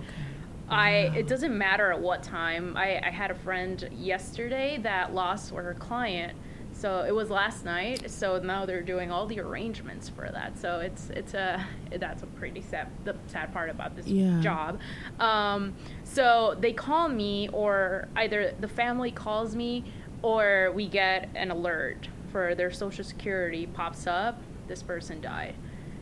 [0.68, 2.76] I it doesn't matter at what time.
[2.76, 6.36] I, I had a friend yesterday that lost her client.
[6.72, 8.10] So it was last night.
[8.10, 10.58] So now they're doing all the arrangements for that.
[10.58, 11.64] So it's it's a
[11.96, 14.40] that's a pretty sad the sad part about this Yeah.
[14.40, 14.80] job.
[15.20, 19.84] Um, so they call me, or either the family calls me,
[20.22, 24.40] or we get an alert for their social security pops up.
[24.66, 25.54] This person died.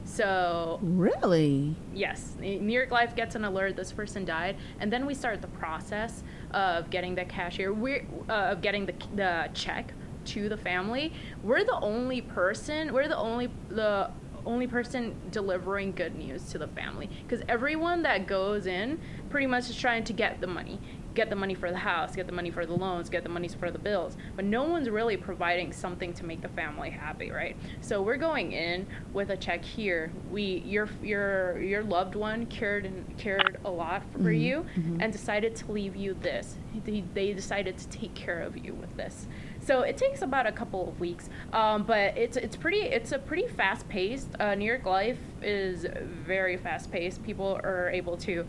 [0.04, 3.74] So really, Yes, New York Life gets an alert.
[3.74, 7.72] This person died, and then we start the process of getting the cashier.
[7.72, 9.92] We're uh, of getting the the check
[10.26, 11.12] to the family.
[11.42, 12.92] We're the only person.
[12.92, 14.10] We're the only the
[14.44, 19.68] only person delivering good news to the family because everyone that goes in pretty much
[19.68, 20.78] is trying to get the money
[21.16, 23.48] get the money for the house get the money for the loans get the money
[23.48, 24.16] for the bills.
[24.36, 27.56] But no one's really providing something to make the family happy right?
[27.80, 30.12] So we're going in with a check here.
[30.30, 34.66] We your your your loved one cared and cared a lot for you
[35.00, 36.56] and decided to leave you this.
[36.84, 39.26] They, they decided to take care of you with this.
[39.60, 43.18] So it takes about a couple of weeks, um, but it's it's pretty it's a
[43.18, 44.28] pretty fast paced.
[44.38, 45.86] Uh, New York life is
[46.26, 47.22] very fast paced.
[47.24, 48.46] People are able to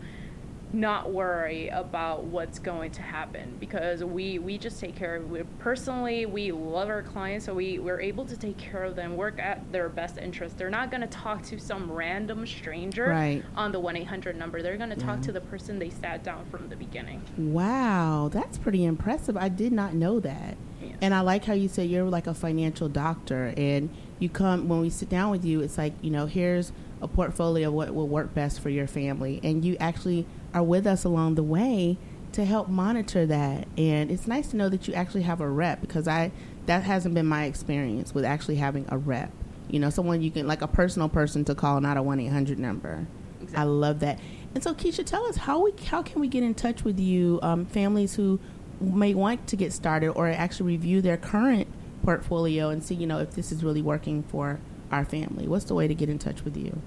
[0.72, 5.42] not worry about what's going to happen because we we just take care of we,
[5.58, 9.38] personally we love our clients so we we're able to take care of them work
[9.38, 13.42] at their best interest they're not going to talk to some random stranger Right.
[13.56, 16.68] on the 1-800 number they're going to talk to the person they sat down from
[16.68, 19.36] the beginning wow, that's pretty impressive.
[19.36, 20.56] I did not know that.
[20.82, 20.96] Yes.
[21.00, 24.80] And I like how you said you're like a financial doctor, and you come when
[24.80, 25.60] we sit down with you.
[25.60, 29.40] It's like you know, here's a portfolio of what will work best for your family,
[29.42, 31.98] and you actually are with us along the way
[32.32, 33.66] to help monitor that.
[33.76, 36.30] And it's nice to know that you actually have a rep because I
[36.66, 39.32] that hasn't been my experience with actually having a rep.
[39.68, 42.26] You know, someone you can like a personal person to call, not a one eight
[42.26, 43.06] hundred number.
[43.54, 44.18] I love that.
[44.54, 47.38] And so, Keisha, tell us how we how can we get in touch with you,
[47.42, 48.40] um, families who
[48.80, 51.66] may want to get started or actually review their current
[52.02, 55.46] portfolio and see, you know, if this is really working for our family.
[55.46, 56.80] What's the way to get in touch with you?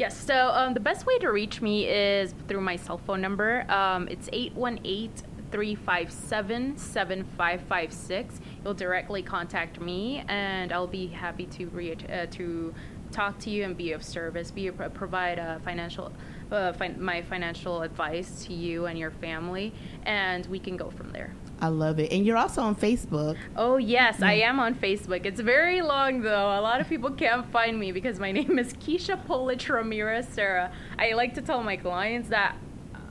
[0.00, 3.70] Yes, so um, the best way to reach me is through my cell phone number.
[3.70, 5.12] Um, it's 818
[5.52, 8.40] 357 7556.
[8.64, 12.74] You'll directly contact me, and I'll be happy to, re- uh, to
[13.12, 16.10] talk to you and be of service, be a, provide a financial.
[16.50, 19.70] Uh, my financial advice to you and your family,
[20.04, 21.34] and we can go from there.
[21.60, 22.10] I love it.
[22.12, 23.36] And you're also on Facebook.
[23.56, 25.26] Oh yes, I am on Facebook.
[25.26, 26.58] It's very long though.
[26.58, 30.72] A lot of people can't find me because my name is Keisha Polich Ramirez Sarah.
[30.98, 32.56] I like to tell my clients that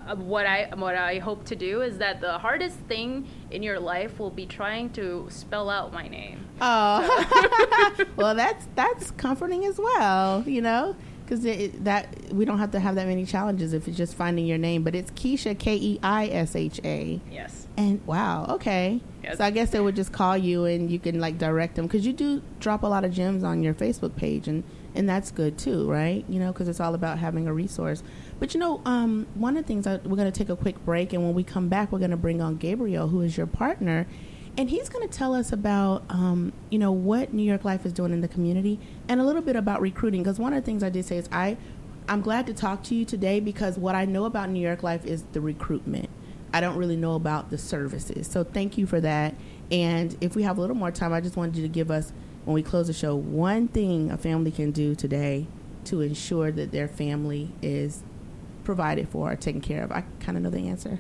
[0.08, 3.80] uh, what I what I hope to do is that the hardest thing in your
[3.80, 6.46] life will be trying to spell out my name.
[6.62, 10.44] Oh, well, that's that's comforting as well.
[10.48, 14.16] You know, because that we don't have to have that many challenges if it's just
[14.16, 14.84] finding your name.
[14.84, 17.22] But it's Keisha K E I S H A.
[17.32, 17.59] Yes.
[17.80, 19.00] And wow, okay.
[19.24, 19.38] Yes.
[19.38, 22.06] So I guess they would just call you and you can like direct them because
[22.06, 24.66] you do drop a lot of gems on your Facebook page and
[24.96, 26.26] and that's good too, right?
[26.28, 28.04] You know, because it's all about having a resource.
[28.38, 30.84] But you know, um, one of the things I, we're going to take a quick
[30.84, 33.48] break, and when we come back, we're going to bring on Gabriel, who is your
[33.48, 34.08] partner,
[34.58, 37.94] and he's going to tell us about um, you know what New York Life is
[37.94, 40.22] doing in the community and a little bit about recruiting.
[40.22, 41.56] Because one of the things I did say is I
[42.10, 45.06] I'm glad to talk to you today because what I know about New York Life
[45.06, 46.10] is the recruitment.
[46.54, 48.28] I don't really know about the services.
[48.28, 49.36] So thank you for that.
[49.72, 52.12] And if we have a little more time, I just wanted you to give us,
[52.46, 55.46] when we close the show, one thing a family can do today
[55.86, 58.04] to ensure that their family is
[58.64, 59.92] provided for or taken care of.
[59.92, 61.00] I kind of know the answer.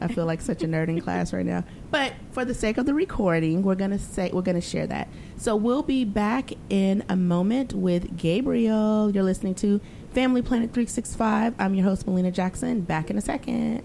[0.00, 1.64] I feel like such a nerd in class right now.
[1.90, 5.08] But for the sake of the recording, we're gonna say we're gonna share that.
[5.38, 9.10] So we'll be back in a moment with Gabriel.
[9.10, 9.80] You're listening to
[10.12, 11.54] Family Planet 365.
[11.58, 12.82] I'm your host, Melina Jackson.
[12.82, 13.82] Back in a second.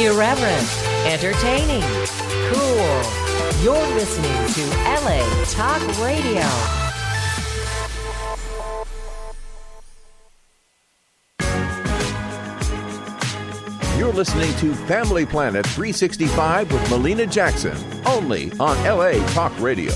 [0.00, 0.66] Irreverent,
[1.04, 1.82] entertaining,
[2.54, 3.02] cool.
[3.62, 6.40] You're listening to LA Talk Radio.
[13.98, 17.76] You're listening to Family Planet 365 with Melina Jackson,
[18.06, 19.92] only on LA Talk Radio.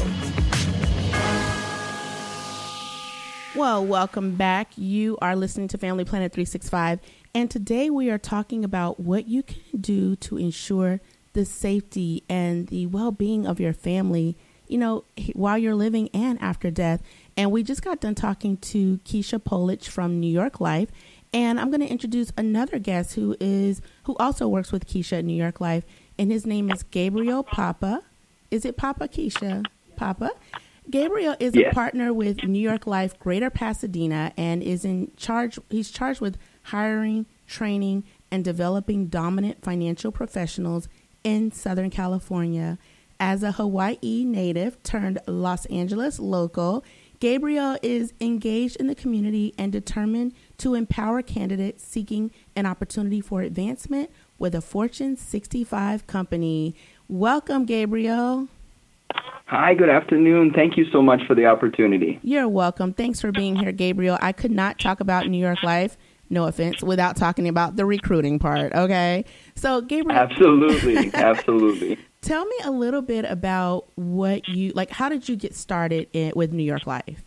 [3.56, 4.72] Well, welcome back.
[4.76, 7.00] You are listening to Family Planet 365,
[7.34, 11.00] and today we are talking about what you can do to ensure
[11.32, 14.36] the safety and the well being of your family,
[14.68, 15.04] you know,
[15.34, 17.02] while you're living and after death.
[17.36, 20.90] And we just got done talking to Keisha Polich from New York Life.
[21.32, 25.24] And I'm going to introduce another guest who is who also works with Keisha at
[25.24, 25.84] New York Life,
[26.16, 28.02] and his name is Gabriel Papa.
[28.52, 29.64] Is it Papa Keisha?
[29.96, 30.30] Papa.
[30.90, 31.72] Gabriel is yes.
[31.72, 35.58] a partner with New York Life Greater Pasadena and is in charge.
[35.70, 40.88] He's charged with hiring, training, and developing dominant financial professionals
[41.22, 42.78] in Southern California.
[43.18, 46.84] As a Hawaii native turned Los Angeles local,
[47.20, 53.40] Gabriel is engaged in the community and determined to empower candidates seeking an opportunity for
[53.40, 56.74] advancement with a Fortune 65 company.
[57.08, 58.48] Welcome, Gabriel.
[59.46, 60.52] Hi, good afternoon.
[60.54, 62.18] Thank you so much for the opportunity.
[62.22, 62.94] You're welcome.
[62.94, 64.18] Thanks for being here, Gabriel.
[64.20, 65.96] I could not talk about New York Life
[66.30, 68.74] no offense, without talking about the recruiting part.
[68.74, 69.24] Okay.
[69.54, 70.18] So, Gabriel.
[70.18, 71.10] Absolutely.
[71.14, 71.98] absolutely.
[72.20, 74.90] Tell me a little bit about what you like.
[74.90, 77.22] How did you get started in, with New York Life?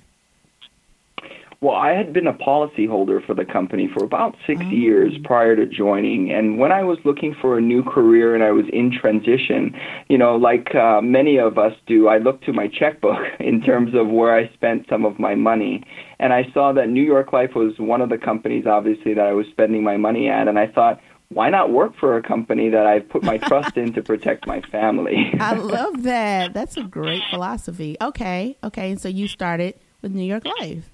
[1.60, 4.70] Well, I had been a policyholder for the company for about six oh.
[4.70, 6.32] years prior to joining.
[6.32, 9.76] And when I was looking for a new career and I was in transition,
[10.08, 13.96] you know, like uh, many of us do, I looked to my checkbook in terms
[13.96, 15.84] of where I spent some of my money.
[16.20, 19.34] And I saw that New York Life was one of the companies, obviously, that I
[19.34, 20.48] was spending my money at.
[20.48, 21.00] And I thought,
[21.30, 24.62] why not work for a company that I've put my trust in to protect my
[24.62, 25.32] family?
[25.40, 26.54] I love that.
[26.54, 27.98] That's a great philosophy.
[28.00, 28.58] Okay.
[28.64, 28.96] Okay.
[28.96, 30.92] So you started with New York Life.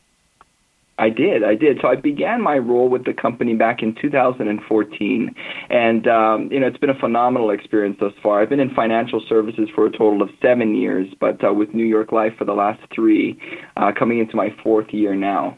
[1.00, 1.80] I did, I did.
[1.82, 5.36] So I began my role with the company back in 2014,
[5.70, 8.42] and um, you know it's been a phenomenal experience thus far.
[8.42, 11.86] I've been in financial services for a total of seven years, but uh, with New
[11.86, 13.40] York Life for the last three,
[13.76, 15.58] uh, coming into my fourth year now.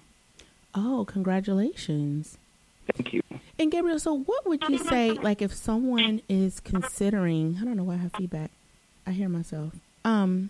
[0.73, 2.37] Oh, congratulations!
[2.93, 3.21] Thank you.
[3.59, 7.57] And Gabriel, so what would you say, like, if someone is considering?
[7.59, 8.51] I don't know why I have feedback.
[9.07, 9.73] I hear myself.
[10.03, 10.49] Um,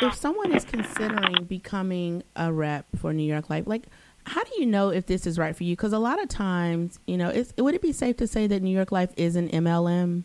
[0.00, 3.84] if someone is considering becoming a rep for New York Life, like
[4.26, 5.76] how do you know if this is right for you?
[5.76, 8.74] Because a lot of times, you know, would it be safe to say that New
[8.74, 10.24] York Life is an MLM?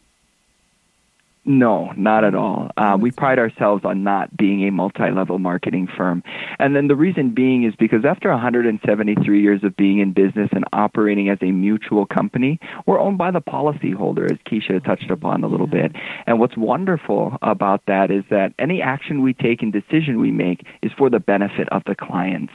[1.44, 2.70] No, not at all.
[2.78, 6.22] Uh, we pride ourselves on not being a multi-level marketing firm.
[6.60, 10.66] And then the reason being is because after 173 years of being in business and
[10.72, 15.48] operating as a mutual company, we're owned by the policyholder, as Keisha touched upon a
[15.48, 15.94] little bit.
[16.28, 20.64] And what's wonderful about that is that any action we take and decision we make
[20.84, 22.54] is for the benefit of the clients.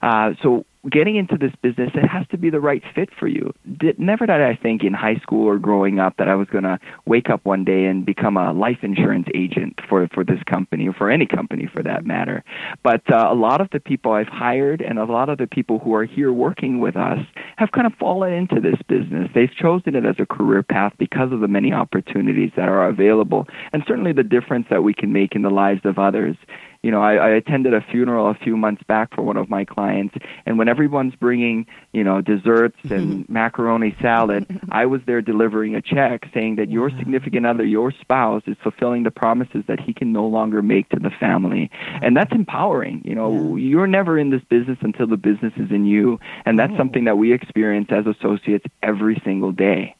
[0.00, 3.52] Uh, so getting into this business, it has to be the right fit for you.
[3.78, 6.64] Did, never did I think in high school or growing up that I was going
[6.64, 10.88] to wake up one day and become a life insurance agent for, for this company
[10.88, 12.44] or for any company for that matter.
[12.82, 15.78] But uh, a lot of the people I've hired and a lot of the people
[15.78, 17.18] who are here working with us
[17.56, 19.28] have kind of fallen into this business.
[19.34, 23.46] They've chosen it as a career path because of the many opportunities that are available
[23.72, 26.36] and certainly the difference that we can make in the lives of others
[26.82, 29.64] you know, I, I attended a funeral a few months back for one of my
[29.64, 30.14] clients,
[30.46, 33.32] and when everyone's bringing, you know, desserts and mm-hmm.
[33.32, 38.44] macaroni salad, I was there delivering a check saying that your significant other, your spouse,
[38.46, 41.68] is fulfilling the promises that he can no longer make to the family,
[42.00, 43.02] and that's empowering.
[43.04, 43.68] You know, yeah.
[43.68, 46.78] you're never in this business until the business is in you, and that's oh.
[46.78, 49.96] something that we experience as associates every single day.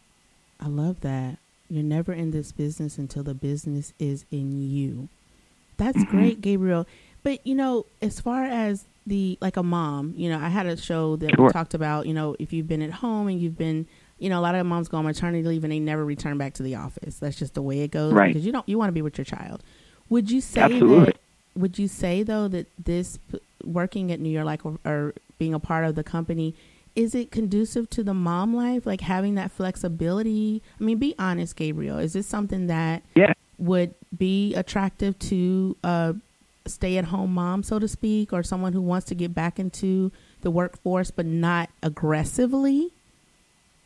[0.60, 1.38] I love that.
[1.68, 5.08] You're never in this business until the business is in you.
[5.78, 6.16] That's mm-hmm.
[6.16, 6.86] great, Gabriel.
[7.22, 10.76] But you know, as far as the like a mom, you know, I had a
[10.76, 11.50] show that sure.
[11.50, 13.86] talked about, you know, if you've been at home and you've been,
[14.18, 16.54] you know, a lot of moms go on maternity leave and they never return back
[16.54, 17.18] to the office.
[17.18, 18.28] That's just the way it goes right.
[18.28, 19.62] because you don't you want to be with your child.
[20.10, 21.04] Would you say Absolutely.
[21.06, 21.18] that
[21.56, 23.18] would you say though that this
[23.64, 26.54] working at New York like or, or being a part of the company
[26.94, 30.62] is it conducive to the mom life like having that flexibility?
[30.80, 31.98] I mean, be honest, Gabriel.
[31.98, 36.14] Is this something that yeah would be attractive to a
[36.66, 40.12] stay at home mom, so to speak, or someone who wants to get back into
[40.42, 42.92] the workforce but not aggressively?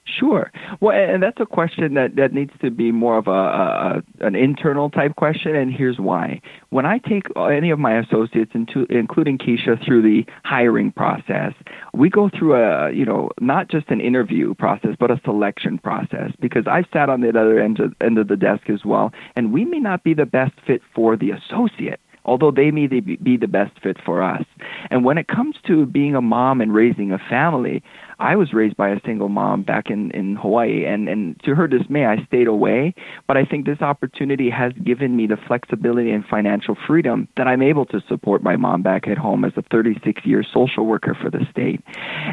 [0.04, 0.50] Sure.
[0.80, 4.34] Well, and that's a question that, that needs to be more of a, a an
[4.34, 6.40] internal type question, and here's why.
[6.70, 11.52] When I take any of my associates, into, including Keisha, through the hiring process,
[11.94, 16.32] we go through a you know not just an interview process, but a selection process.
[16.40, 19.52] Because I've sat on the other end of, end of the desk as well, and
[19.52, 23.48] we may not be the best fit for the associate although they may be the
[23.48, 24.44] best fit for us.
[24.90, 27.82] And when it comes to being a mom and raising a family,
[28.22, 31.66] I was raised by a single mom back in, in Hawaii, and, and to her
[31.66, 32.94] dismay, I stayed away.
[33.26, 37.62] But I think this opportunity has given me the flexibility and financial freedom that I'm
[37.62, 41.30] able to support my mom back at home as a 36 year social worker for
[41.30, 41.80] the state.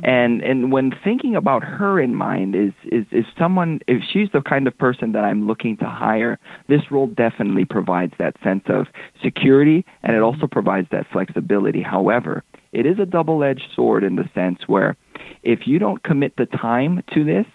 [0.04, 4.42] And and when thinking about her in mind is is is someone if she's the
[4.42, 6.38] kind of person that I'm looking to hire,
[6.68, 8.86] this role definitely provides that sense of
[9.24, 11.82] security and it also provides that flexibility.
[11.82, 14.96] However, it is a double edged sword in the sense where
[15.44, 17.46] if you don't commit the time to this,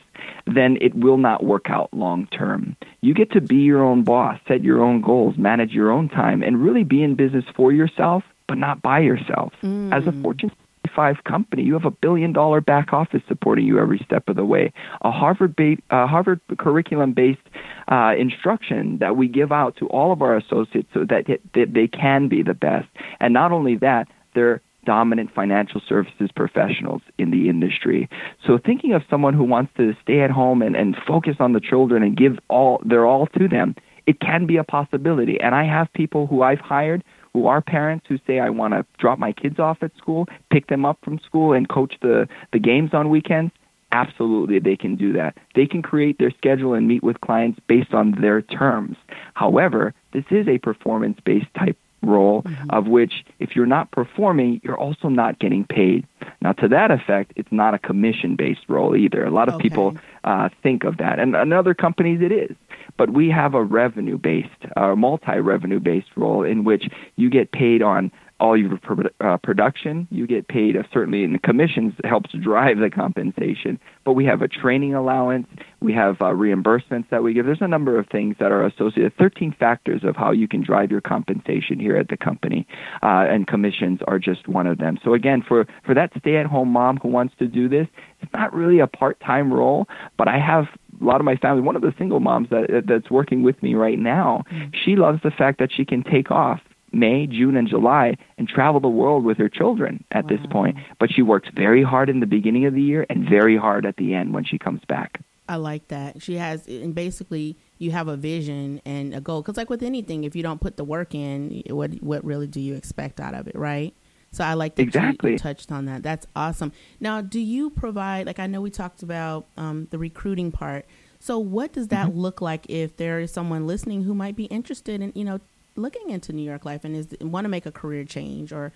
[0.47, 2.77] then it will not work out long term.
[3.01, 6.43] You get to be your own boss, set your own goals, manage your own time,
[6.43, 9.53] and really be in business for yourself, but not by yourself.
[9.63, 9.93] Mm.
[9.93, 10.51] As a Fortune
[10.95, 14.45] 5 company, you have a billion dollar back office supporting you every step of the
[14.45, 14.73] way.
[15.03, 17.41] A Harvard ba- uh, Harvard curriculum based
[17.89, 21.73] uh, instruction that we give out to all of our associates so that, it, that
[21.73, 22.89] they can be the best.
[23.21, 28.09] And not only that, they're dominant financial services professionals in the industry.
[28.47, 31.61] So thinking of someone who wants to stay at home and, and focus on the
[31.61, 33.75] children and give all their all to them,
[34.07, 35.41] it can be a possibility.
[35.41, 37.03] And I have people who I've hired
[37.35, 40.69] who are parents who say I want to drop my kids off at school, pick
[40.69, 43.53] them up from school and coach the, the games on weekends.
[43.91, 45.37] Absolutely, they can do that.
[45.55, 48.97] They can create their schedule and meet with clients based on their terms.
[49.35, 52.71] However, this is a performance based type role mm-hmm.
[52.71, 56.07] of which if you're not performing, you're also not getting paid.
[56.43, 59.25] Now, to that effect, it's not a commission based role either.
[59.25, 59.63] A lot of okay.
[59.63, 62.57] people uh, think of that, and in other companies it is.
[62.97, 67.51] But we have a revenue based, uh, multi revenue based role in which you get
[67.53, 68.13] paid on
[68.45, 68.79] all your
[69.21, 70.07] uh, production.
[70.11, 73.81] You get paid, uh, certainly in the commissions helps drive the compensation.
[74.05, 75.47] But we have a training allowance.
[75.81, 77.47] We have uh, reimbursements that we give.
[77.47, 79.17] There's a number of things that are associated.
[79.17, 82.67] 13 factors of how you can drive your compensation here at the company,
[83.03, 84.99] uh, and commissions are just one of them.
[85.03, 87.89] So again, for for that stay-at-home mom who wants to do this,
[88.21, 89.89] it's not really a part-time role,
[90.19, 90.67] but I have
[91.01, 91.63] a lot of my family.
[91.63, 94.69] One of the single moms that that's working with me right now, mm-hmm.
[94.85, 96.61] she loves the fact that she can take off
[96.95, 100.31] May, June, and July and travel the world with her children at wow.
[100.31, 100.77] this point.
[100.99, 103.97] But she works very hard in the beginning of the year and very hard at
[103.97, 105.21] the end when she comes back.
[105.49, 106.23] I like that.
[106.23, 109.43] She has, and basically, you have a vision and a goal.
[109.43, 112.61] Because, like with anything, if you don't put the work in, what what really do
[112.61, 113.95] you expect out of it, right?
[114.31, 115.33] So I like that exactly.
[115.33, 116.03] you touched on that.
[116.03, 116.73] That's awesome.
[116.99, 118.27] Now, do you provide?
[118.27, 120.87] Like I know we talked about um, the recruiting part.
[121.21, 122.19] So, what does that mm-hmm.
[122.19, 125.41] look like if there is someone listening who might be interested in, you know,
[125.77, 128.73] looking into New York life and is want to make a career change or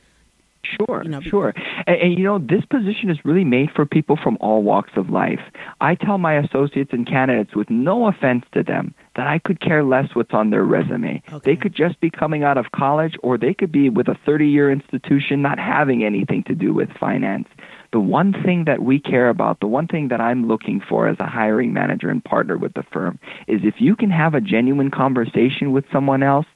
[0.64, 1.54] Sure, you know, sure.
[1.86, 5.08] And, and, you know, this position is really made for people from all walks of
[5.08, 5.40] life.
[5.80, 9.84] I tell my associates and candidates, with no offense to them, that I could care
[9.84, 11.22] less what's on their resume.
[11.32, 11.52] Okay.
[11.52, 14.48] They could just be coming out of college, or they could be with a 30
[14.48, 17.48] year institution not having anything to do with finance.
[17.92, 21.16] The one thing that we care about, the one thing that I'm looking for as
[21.20, 24.90] a hiring manager and partner with the firm, is if you can have a genuine
[24.90, 26.46] conversation with someone else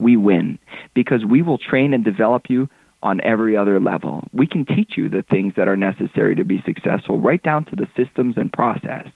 [0.00, 0.58] we win
[0.94, 2.68] because we will train and develop you
[3.02, 4.26] on every other level.
[4.32, 7.76] We can teach you the things that are necessary to be successful, right down to
[7.76, 9.06] the systems and process.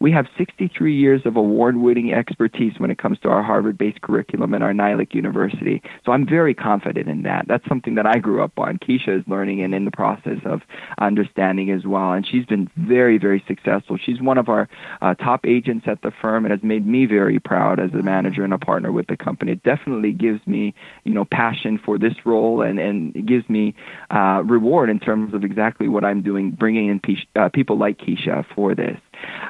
[0.00, 4.00] We have 63 years of award winning expertise when it comes to our Harvard based
[4.00, 5.82] curriculum and our NYLIC University.
[6.06, 7.46] So I'm very confident in that.
[7.48, 8.78] That's something that I grew up on.
[8.78, 10.62] Keisha is learning and in the process of
[10.98, 12.12] understanding as well.
[12.12, 13.96] And she's been very, very successful.
[13.96, 14.68] She's one of our
[15.02, 18.44] uh, top agents at the firm and has made me very proud as a manager
[18.44, 19.52] and a partner with the company.
[19.52, 20.74] It definitely gives me,
[21.04, 23.74] you know, passion for this role and, and it gives me
[24.10, 27.98] uh, reward in terms of exactly what I'm doing, bringing in pe- uh, people like
[27.98, 28.98] Keisha for this.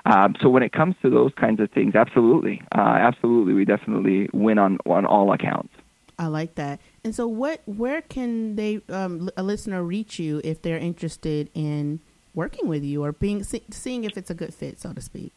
[0.04, 4.28] Um, so when it comes to those kinds of things, absolutely, uh, absolutely, we definitely
[4.32, 5.72] win on on all accounts.
[6.18, 6.80] I like that.
[7.04, 12.00] And so, what, where can they, um, a listener, reach you if they're interested in
[12.34, 15.32] working with you or being see, seeing if it's a good fit, so to speak?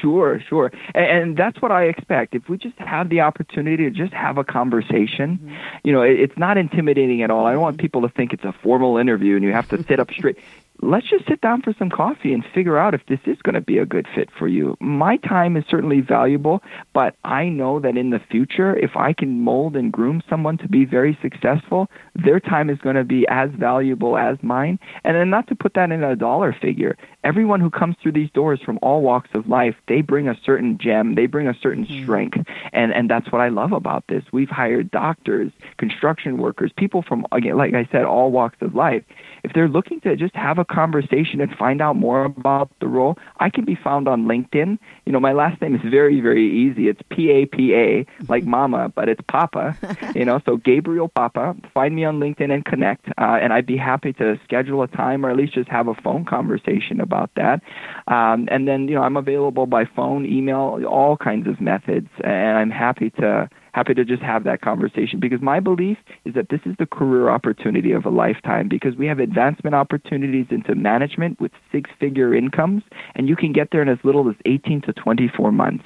[0.00, 0.70] Sure, sure.
[0.94, 2.36] And, and, that's what I expect.
[2.36, 5.54] If we just have the opportunity to just have a conversation, mm-hmm.
[5.82, 7.46] you know, it, it's not intimidating at all.
[7.46, 9.98] I don't want people to think it's a formal interview and you have to sit
[9.98, 10.38] up straight
[10.82, 13.60] let's just sit down for some coffee and figure out if this is going to
[13.60, 14.76] be a good fit for you.
[14.80, 16.60] My time is certainly valuable,
[16.92, 20.68] but I know that in the future, if I can mold and groom someone to
[20.68, 24.78] be very successful, their time is going to be as valuable as mine.
[25.04, 28.30] And then not to put that in a dollar figure, everyone who comes through these
[28.30, 31.86] doors from all walks of life, they bring a certain gem, they bring a certain
[31.86, 32.02] mm-hmm.
[32.02, 32.38] strength.
[32.72, 34.24] And and that's what I love about this.
[34.32, 39.04] We've hired doctors, construction workers, people from again like I said all walks of life
[39.44, 43.18] if they're looking to just have a conversation and find out more about the role,
[43.40, 44.78] I can be found on LinkedIn.
[45.04, 46.88] You know, my last name is very, very easy.
[46.88, 49.76] It's P A P A, like mama, but it's Papa.
[50.14, 51.56] You know, so Gabriel Papa.
[51.74, 55.24] Find me on LinkedIn and connect, uh, and I'd be happy to schedule a time
[55.24, 57.60] or at least just have a phone conversation about that.
[58.08, 62.58] Um, and then, you know, I'm available by phone, email, all kinds of methods, and
[62.58, 66.60] I'm happy to happy to just have that conversation because my belief is that this
[66.64, 71.52] is the career opportunity of a lifetime because we have advancement opportunities into management with
[71.70, 72.82] six figure incomes
[73.14, 75.84] and you can get there in as little as 18 to 24 months.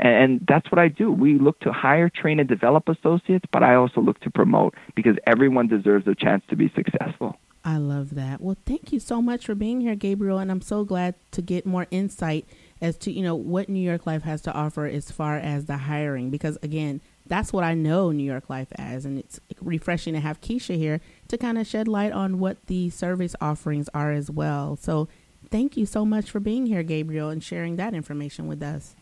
[0.00, 1.10] And that's what I do.
[1.10, 5.16] We look to hire, train, and develop associates, but I also look to promote because
[5.26, 7.36] everyone deserves a chance to be successful.
[7.64, 8.40] I love that.
[8.40, 11.66] Well, thank you so much for being here, Gabriel, and I'm so glad to get
[11.66, 12.46] more insight
[12.80, 15.76] as to, you know, what New York Life has to offer as far as the
[15.76, 19.04] hiring because again, that's what I know New York Life as.
[19.04, 22.90] And it's refreshing to have Keisha here to kind of shed light on what the
[22.90, 24.76] service offerings are as well.
[24.76, 25.08] So
[25.50, 28.96] thank you so much for being here, Gabriel, and sharing that information with us.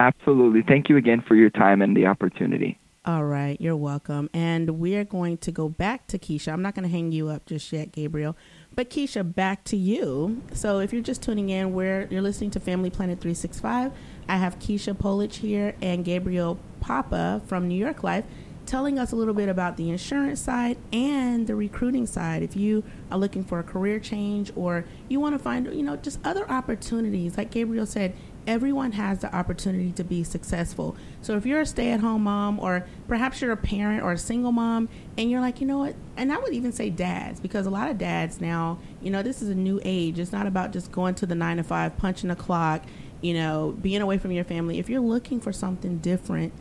[0.00, 0.62] Absolutely.
[0.62, 2.78] Thank you again for your time and the opportunity.
[3.04, 4.28] All right, you're welcome.
[4.34, 6.52] And we're going to go back to Keisha.
[6.52, 8.36] I'm not going to hang you up just yet, Gabriel.
[8.74, 10.42] But Keisha, back to you.
[10.52, 13.92] So if you're just tuning in, where you're listening to Family Planet 365,
[14.28, 18.24] I have Keisha Polich here and Gabriel Papa from New York Life
[18.68, 22.42] telling us a little bit about the insurance side and the recruiting side.
[22.42, 25.96] If you are looking for a career change or you want to find, you know,
[25.96, 28.14] just other opportunities, like Gabriel said,
[28.46, 30.96] everyone has the opportunity to be successful.
[31.22, 34.18] So if you're a stay at home mom, or perhaps you're a parent or a
[34.18, 37.64] single mom, and you're like, you know what, and I would even say dads, because
[37.64, 40.18] a lot of dads now, you know, this is a new age.
[40.18, 42.84] It's not about just going to the nine to five, punching a clock,
[43.22, 44.78] you know, being away from your family.
[44.78, 46.52] If you're looking for something different,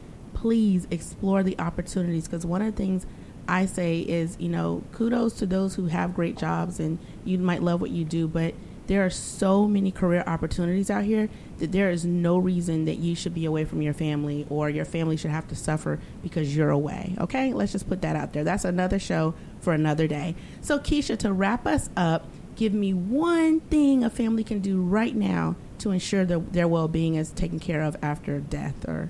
[0.41, 3.07] please explore the opportunities, because one of the things
[3.47, 7.63] I say is, you know, kudos to those who have great jobs and you might
[7.63, 8.53] love what you do, but
[8.85, 11.27] there are so many career opportunities out here
[11.57, 14.85] that there is no reason that you should be away from your family or your
[14.85, 17.15] family should have to suffer because you're away.
[17.19, 17.51] Okay?
[17.51, 18.43] Let's just put that out there.
[18.43, 20.35] That's another show for another day.
[20.61, 25.15] So, Keisha, to wrap us up, give me one thing a family can do right
[25.15, 29.09] now to ensure that their well being is taken care of after death or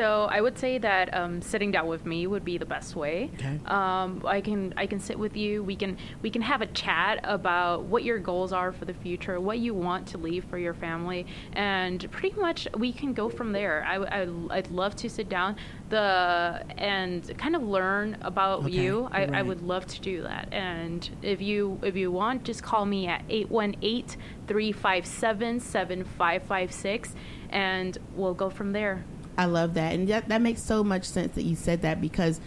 [0.00, 3.30] so I would say that um, sitting down with me would be the best way.
[3.34, 3.60] Okay.
[3.66, 5.62] Um, I can I can sit with you.
[5.62, 9.38] We can we can have a chat about what your goals are for the future,
[9.38, 13.52] what you want to leave for your family, and pretty much we can go from
[13.52, 13.84] there.
[13.86, 15.56] I, I would love to sit down
[15.90, 18.70] the and kind of learn about okay.
[18.70, 19.06] you.
[19.12, 19.34] I, right.
[19.34, 20.48] I would love to do that.
[20.50, 27.14] And if you if you want, just call me at 818 357 7556
[27.50, 29.04] and we'll go from there.
[29.40, 29.94] I love that.
[29.94, 32.42] And that, that makes so much sense that you said that because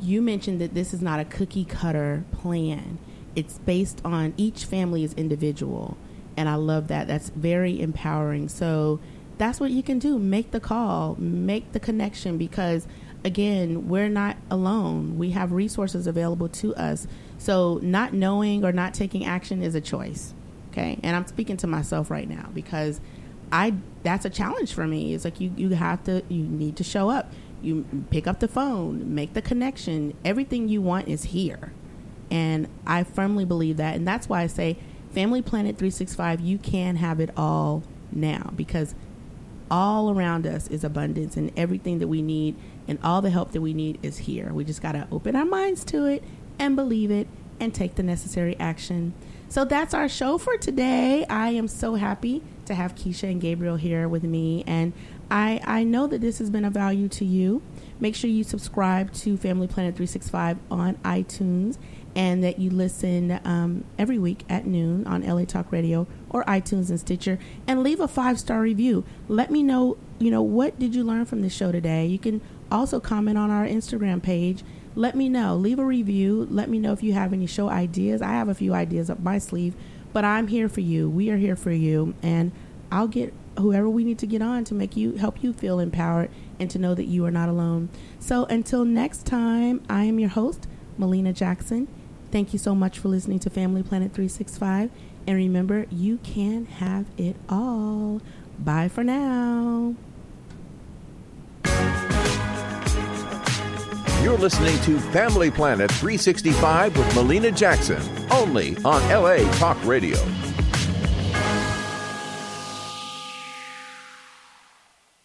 [0.00, 2.98] you mentioned that this is not a cookie cutter plan.
[3.34, 5.96] It's based on each family is individual.
[6.36, 7.08] And I love that.
[7.08, 8.48] That's very empowering.
[8.48, 9.00] So
[9.38, 10.20] that's what you can do.
[10.20, 12.86] Make the call, make the connection because
[13.24, 15.18] again, we're not alone.
[15.18, 17.08] We have resources available to us.
[17.38, 20.32] So not knowing or not taking action is a choice.
[20.70, 21.00] Okay?
[21.02, 23.00] And I'm speaking to myself right now because
[23.52, 25.14] I that's a challenge for me.
[25.14, 27.32] It's like you you have to you need to show up.
[27.62, 30.14] You pick up the phone, make the connection.
[30.24, 31.72] Everything you want is here.
[32.30, 34.78] And I firmly believe that and that's why I say
[35.12, 37.82] Family Planet 365 you can have it all
[38.12, 38.94] now because
[39.70, 42.54] all around us is abundance and everything that we need
[42.86, 44.52] and all the help that we need is here.
[44.52, 46.22] We just got to open our minds to it
[46.58, 47.26] and believe it
[47.58, 49.14] and take the necessary action.
[49.48, 51.24] So that's our show for today.
[51.28, 54.92] I am so happy to have Keisha and Gabriel here with me, and
[55.30, 57.62] I I know that this has been of value to you.
[57.98, 61.78] Make sure you subscribe to Family Planet 365 on iTunes
[62.14, 66.88] and that you listen um, every week at noon on LA Talk Radio or iTunes
[66.88, 69.04] and Stitcher and leave a five star review.
[69.28, 72.06] Let me know, you know, what did you learn from the show today?
[72.06, 72.40] You can
[72.70, 74.62] also comment on our Instagram page
[74.96, 75.54] let me know.
[75.54, 76.48] Leave a review.
[76.50, 78.22] Let me know if you have any show ideas.
[78.22, 79.74] I have a few ideas up my sleeve,
[80.16, 81.10] but I'm here for you.
[81.10, 82.50] We are here for you, and
[82.90, 86.30] I'll get whoever we need to get on to make you help you feel empowered
[86.58, 87.90] and to know that you are not alone.
[88.18, 91.86] So until next time, I am your host, Melina Jackson.
[92.32, 94.88] Thank you so much for listening to Family Planet 365,
[95.26, 98.22] And remember, you can have it all.
[98.58, 99.96] Bye for now.
[104.26, 108.02] You're listening to Family Planet 365 with Melina Jackson,
[108.32, 110.18] only on LA Talk Radio.